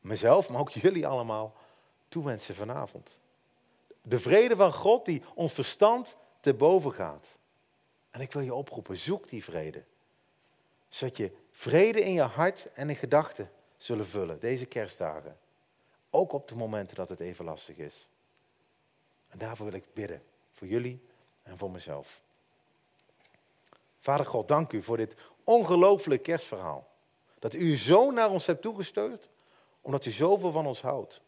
mezelf, 0.00 0.48
maar 0.48 0.60
ook 0.60 0.70
jullie 0.70 1.06
allemaal 1.06 1.56
toewensen 2.08 2.54
vanavond. 2.54 3.18
De 4.02 4.18
vrede 4.18 4.56
van 4.56 4.72
God 4.72 5.04
die 5.04 5.22
ons 5.34 5.52
verstand 5.52 6.16
te 6.40 6.54
boven 6.54 6.92
gaat. 6.92 7.26
En 8.10 8.20
ik 8.20 8.32
wil 8.32 8.42
je 8.42 8.54
oproepen, 8.54 8.96
zoek 8.96 9.28
die 9.28 9.44
vrede 9.44 9.84
zodat 10.94 11.16
je 11.16 11.32
vrede 11.50 12.00
in 12.00 12.12
je 12.12 12.22
hart 12.22 12.72
en 12.72 12.88
in 12.88 12.96
gedachten 12.96 13.50
zullen 13.76 14.06
vullen 14.06 14.40
deze 14.40 14.66
kerstdagen. 14.66 15.38
Ook 16.10 16.32
op 16.32 16.48
de 16.48 16.54
momenten 16.54 16.96
dat 16.96 17.08
het 17.08 17.20
even 17.20 17.44
lastig 17.44 17.76
is. 17.76 18.08
En 19.34 19.40
daarvoor 19.40 19.66
wil 19.66 19.74
ik 19.74 19.94
bidden, 19.94 20.22
voor 20.52 20.66
jullie 20.66 21.02
en 21.42 21.58
voor 21.58 21.70
mezelf. 21.70 22.22
Vader 24.00 24.26
God, 24.26 24.48
dank 24.48 24.72
u 24.72 24.82
voor 24.82 24.96
dit 24.96 25.14
ongelooflijk 25.44 26.22
kerstverhaal. 26.22 26.88
Dat 27.38 27.54
u 27.54 27.76
zo 27.76 28.10
naar 28.10 28.30
ons 28.30 28.46
hebt 28.46 28.62
toegestuurd, 28.62 29.28
omdat 29.80 30.04
u 30.04 30.10
zoveel 30.10 30.50
van 30.50 30.66
ons 30.66 30.80
houdt. 30.80 31.22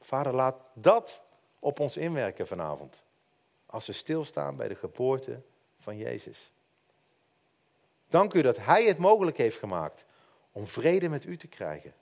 Vader, 0.00 0.34
laat 0.34 0.60
dat 0.74 1.22
op 1.58 1.80
ons 1.80 1.96
inwerken 1.96 2.46
vanavond. 2.46 3.02
Als 3.66 3.86
we 3.86 3.92
stilstaan 3.92 4.56
bij 4.56 4.68
de 4.68 4.74
geboorte 4.74 5.40
van 5.78 5.96
Jezus. 5.96 6.52
Dank 8.08 8.34
u 8.34 8.42
dat 8.42 8.56
Hij 8.56 8.84
het 8.84 8.98
mogelijk 8.98 9.36
heeft 9.36 9.58
gemaakt 9.58 10.04
om 10.52 10.66
vrede 10.66 11.08
met 11.08 11.24
u 11.24 11.36
te 11.36 11.48
krijgen. 11.48 11.94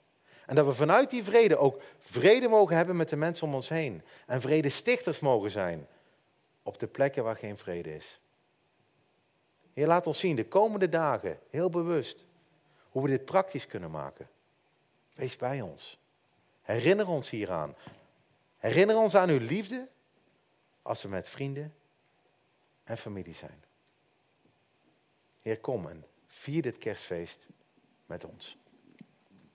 En 0.45 0.55
dat 0.55 0.65
we 0.65 0.73
vanuit 0.73 1.09
die 1.09 1.23
vrede 1.23 1.57
ook 1.57 1.81
vrede 1.99 2.47
mogen 2.47 2.75
hebben 2.75 2.95
met 2.95 3.09
de 3.09 3.15
mensen 3.15 3.47
om 3.47 3.55
ons 3.55 3.69
heen. 3.69 4.01
En 4.25 4.41
vrede 4.41 4.69
stichters 4.69 5.19
mogen 5.19 5.51
zijn 5.51 5.87
op 6.63 6.79
de 6.79 6.87
plekken 6.87 7.23
waar 7.23 7.35
geen 7.35 7.57
vrede 7.57 7.95
is. 7.95 8.19
Heer, 9.73 9.87
laat 9.87 10.07
ons 10.07 10.19
zien 10.19 10.35
de 10.35 10.47
komende 10.47 10.89
dagen, 10.89 11.39
heel 11.49 11.69
bewust, 11.69 12.25
hoe 12.89 13.03
we 13.03 13.09
dit 13.09 13.25
praktisch 13.25 13.67
kunnen 13.67 13.91
maken. 13.91 14.29
Wees 15.13 15.35
bij 15.35 15.61
ons. 15.61 15.99
Herinner 16.61 17.07
ons 17.07 17.29
hieraan. 17.29 17.75
Herinner 18.57 18.95
ons 18.95 19.15
aan 19.15 19.29
uw 19.29 19.39
liefde 19.39 19.87
als 20.81 21.01
we 21.01 21.07
met 21.07 21.29
vrienden 21.29 21.73
en 22.83 22.97
familie 22.97 23.33
zijn. 23.33 23.63
Heer, 25.41 25.59
kom 25.59 25.87
en 25.87 26.05
vier 26.25 26.61
dit 26.61 26.77
kerstfeest 26.77 27.47
met 28.05 28.25
ons. 28.25 28.57